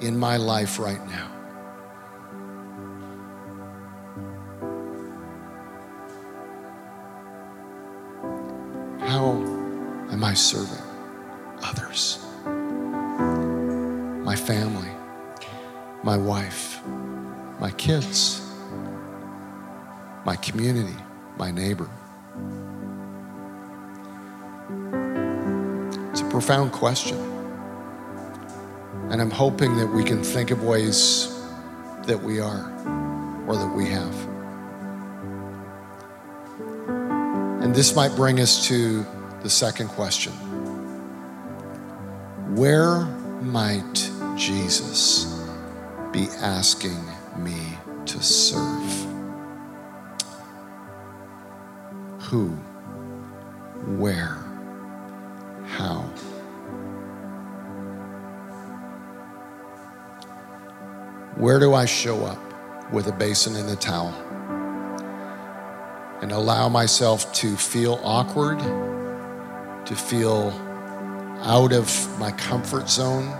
in 0.00 0.18
my 0.18 0.36
life 0.36 0.78
right 0.78 1.04
now? 1.06 1.30
How 9.00 9.32
am 10.10 10.24
I 10.24 10.34
serving 10.34 10.82
others? 11.62 12.23
My 14.24 14.34
family, 14.34 14.88
my 16.02 16.16
wife, 16.16 16.80
my 17.60 17.70
kids, 17.72 18.40
my 20.24 20.34
community, 20.36 20.96
my 21.36 21.50
neighbor. 21.50 21.90
It's 26.10 26.22
a 26.22 26.28
profound 26.30 26.72
question. 26.72 27.18
And 29.10 29.20
I'm 29.20 29.30
hoping 29.30 29.76
that 29.76 29.86
we 29.86 30.02
can 30.02 30.24
think 30.24 30.50
of 30.50 30.64
ways 30.64 31.28
that 32.06 32.18
we 32.20 32.40
are 32.40 32.72
or 33.46 33.56
that 33.56 33.72
we 33.76 33.86
have. 33.90 34.14
And 37.62 37.74
this 37.74 37.94
might 37.94 38.16
bring 38.16 38.40
us 38.40 38.66
to 38.68 39.04
the 39.42 39.50
second 39.50 39.88
question 39.88 40.32
Where 42.56 43.04
might 43.42 44.10
Jesus 44.36 45.26
be 46.12 46.28
asking 46.40 47.00
me 47.36 47.78
to 48.06 48.22
serve? 48.22 49.06
Who? 52.20 52.48
Where? 53.96 54.38
How? 55.66 56.02
Where 61.36 61.58
do 61.58 61.74
I 61.74 61.84
show 61.84 62.24
up 62.24 62.38
with 62.92 63.06
a 63.06 63.12
basin 63.12 63.56
and 63.56 63.68
a 63.70 63.76
towel? 63.76 64.14
And 66.22 66.32
allow 66.32 66.68
myself 66.68 67.32
to 67.34 67.56
feel 67.56 68.00
awkward, 68.02 68.58
to 69.86 69.94
feel 69.94 70.50
out 71.42 71.72
of 71.72 72.18
my 72.18 72.32
comfort 72.32 72.88
zone, 72.88 73.32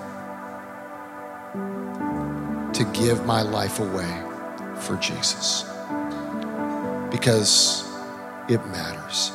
to 2.74 2.84
give 2.92 3.24
my 3.24 3.42
life 3.42 3.78
away 3.78 4.22
for 4.80 4.96
Jesus. 4.96 5.62
Because 7.10 7.88
it 8.48 8.64
matters. 8.66 9.30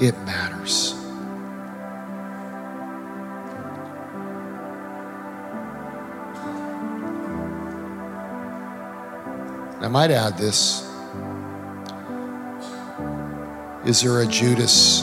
It 0.00 0.16
matters. 0.20 0.94
I 9.82 9.88
might 9.88 10.10
add 10.10 10.38
this. 10.38 10.86
Is 13.84 14.02
there 14.02 14.20
a 14.20 14.26
Judas 14.26 15.00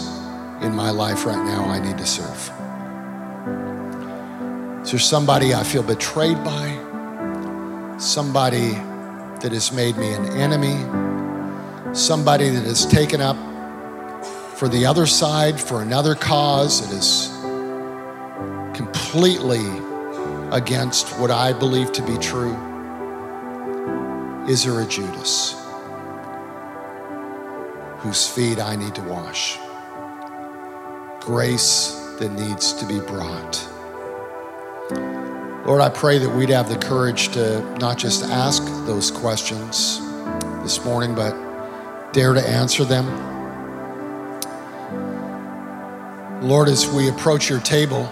in 0.61 0.73
my 0.73 0.91
life 0.91 1.25
right 1.25 1.43
now 1.43 1.65
I 1.65 1.79
need 1.79 1.97
to 1.97 2.05
serve? 2.05 2.56
Is 4.87 4.91
there 4.91 4.99
somebody 5.01 5.53
I 5.53 5.63
feel 5.63 5.83
betrayed 5.83 6.41
by? 6.45 7.97
Somebody 7.99 8.69
that 9.41 9.49
has 9.51 9.73
made 9.73 9.97
me 9.97 10.13
an 10.13 10.27
enemy? 10.27 10.77
Somebody 11.93 12.47
that 12.47 12.63
has 12.63 12.85
taken 12.85 13.19
up 13.19 13.35
for 14.55 14.69
the 14.69 14.85
other 14.85 15.05
side, 15.05 15.59
for 15.59 15.81
another 15.81 16.15
cause 16.15 16.87
that 16.87 16.97
is 16.97 17.27
completely 18.73 19.59
against 20.53 21.19
what 21.19 21.31
I 21.31 21.51
believe 21.51 21.91
to 21.91 22.01
be 22.03 22.17
true? 22.19 22.55
Is 24.47 24.63
there 24.63 24.79
a 24.79 24.85
Judas 24.85 25.61
whose 27.97 28.25
feet 28.25 28.57
I 28.57 28.77
need 28.77 28.95
to 28.95 29.01
wash? 29.01 29.57
Grace 31.19 31.91
that 32.19 32.31
needs 32.31 32.71
to 32.71 32.85
be 32.85 33.01
brought. 33.01 33.76
Lord, 35.67 35.81
I 35.81 35.89
pray 35.89 36.17
that 36.17 36.29
we'd 36.29 36.47
have 36.47 36.69
the 36.69 36.77
courage 36.77 37.27
to 37.33 37.59
not 37.79 37.97
just 37.97 38.23
ask 38.23 38.63
those 38.85 39.11
questions 39.11 39.99
this 40.63 40.85
morning, 40.85 41.13
but 41.13 41.33
dare 42.13 42.33
to 42.33 42.39
answer 42.39 42.85
them. 42.85 43.05
Lord, 46.41 46.69
as 46.69 46.87
we 46.87 47.09
approach 47.09 47.49
your 47.49 47.59
table, 47.59 48.05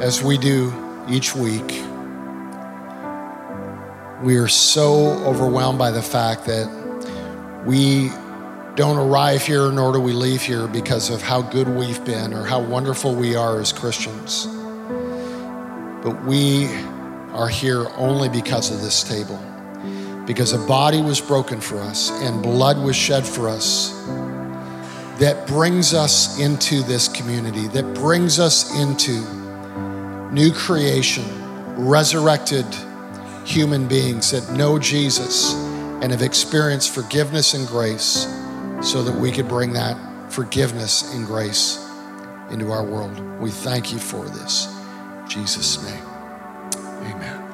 as 0.00 0.22
we 0.22 0.38
do 0.38 0.72
each 1.10 1.34
week, 1.34 1.82
we 4.22 4.36
are 4.36 4.46
so 4.46 5.08
overwhelmed 5.24 5.80
by 5.80 5.90
the 5.90 6.02
fact 6.02 6.44
that 6.44 6.68
we 7.66 8.10
don't 8.76 8.98
arrive 8.98 9.42
here 9.42 9.72
nor 9.72 9.92
do 9.92 9.98
we 9.98 10.12
leave 10.12 10.42
here 10.42 10.68
because 10.68 11.10
of 11.10 11.20
how 11.20 11.42
good 11.42 11.66
we've 11.66 12.04
been 12.04 12.32
or 12.32 12.44
how 12.44 12.60
wonderful 12.60 13.12
we 13.12 13.34
are 13.34 13.58
as 13.58 13.72
Christians. 13.72 14.55
But 16.06 16.24
we 16.24 16.66
are 17.32 17.48
here 17.48 17.88
only 17.96 18.28
because 18.28 18.70
of 18.70 18.80
this 18.80 19.02
table. 19.02 19.42
Because 20.24 20.52
a 20.52 20.58
body 20.68 21.02
was 21.02 21.20
broken 21.20 21.60
for 21.60 21.78
us 21.78 22.12
and 22.22 22.44
blood 22.44 22.78
was 22.78 22.94
shed 22.94 23.26
for 23.26 23.48
us 23.48 23.90
that 25.18 25.48
brings 25.48 25.94
us 25.94 26.38
into 26.38 26.84
this 26.84 27.08
community, 27.08 27.66
that 27.68 27.92
brings 27.94 28.38
us 28.38 28.72
into 28.78 29.20
new 30.30 30.52
creation, 30.52 31.24
resurrected 31.74 32.66
human 33.44 33.88
beings 33.88 34.30
that 34.30 34.56
know 34.56 34.78
Jesus 34.78 35.54
and 35.54 36.12
have 36.12 36.22
experienced 36.22 36.94
forgiveness 36.94 37.54
and 37.54 37.66
grace 37.66 38.28
so 38.80 39.02
that 39.02 39.18
we 39.18 39.32
could 39.32 39.48
bring 39.48 39.72
that 39.72 39.96
forgiveness 40.32 41.12
and 41.14 41.26
grace 41.26 41.84
into 42.52 42.70
our 42.70 42.84
world. 42.84 43.18
We 43.40 43.50
thank 43.50 43.92
you 43.92 43.98
for 43.98 44.24
this. 44.26 44.75
Jesus' 45.28 45.82
name. 45.82 46.06
Amen. 47.12 47.46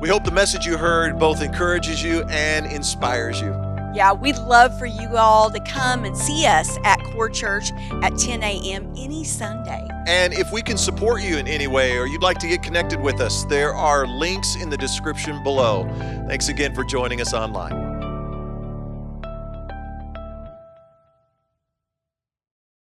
We 0.00 0.08
hope 0.08 0.24
the 0.24 0.30
message 0.30 0.64
you 0.64 0.76
heard 0.76 1.18
both 1.18 1.42
encourages 1.42 2.02
you 2.02 2.22
and 2.24 2.66
inspires 2.66 3.40
you. 3.40 3.50
Yeah, 3.94 4.12
we'd 4.12 4.38
love 4.38 4.78
for 4.78 4.86
you 4.86 5.16
all 5.16 5.50
to 5.50 5.58
come 5.60 6.04
and 6.04 6.16
see 6.16 6.46
us 6.46 6.78
at 6.84 7.02
Core 7.04 7.30
Church 7.30 7.72
at 8.02 8.16
10 8.16 8.42
a.m. 8.42 8.92
any 8.96 9.24
Sunday. 9.24 9.88
And 10.06 10.32
if 10.34 10.52
we 10.52 10.62
can 10.62 10.76
support 10.76 11.22
you 11.22 11.36
in 11.36 11.48
any 11.48 11.66
way 11.66 11.96
or 11.96 12.06
you'd 12.06 12.22
like 12.22 12.38
to 12.38 12.48
get 12.48 12.62
connected 12.62 13.00
with 13.00 13.20
us, 13.20 13.44
there 13.46 13.74
are 13.74 14.06
links 14.06 14.56
in 14.56 14.70
the 14.70 14.76
description 14.76 15.42
below. 15.42 15.88
Thanks 16.28 16.48
again 16.48 16.74
for 16.74 16.84
joining 16.84 17.20
us 17.20 17.34
online. 17.34 17.87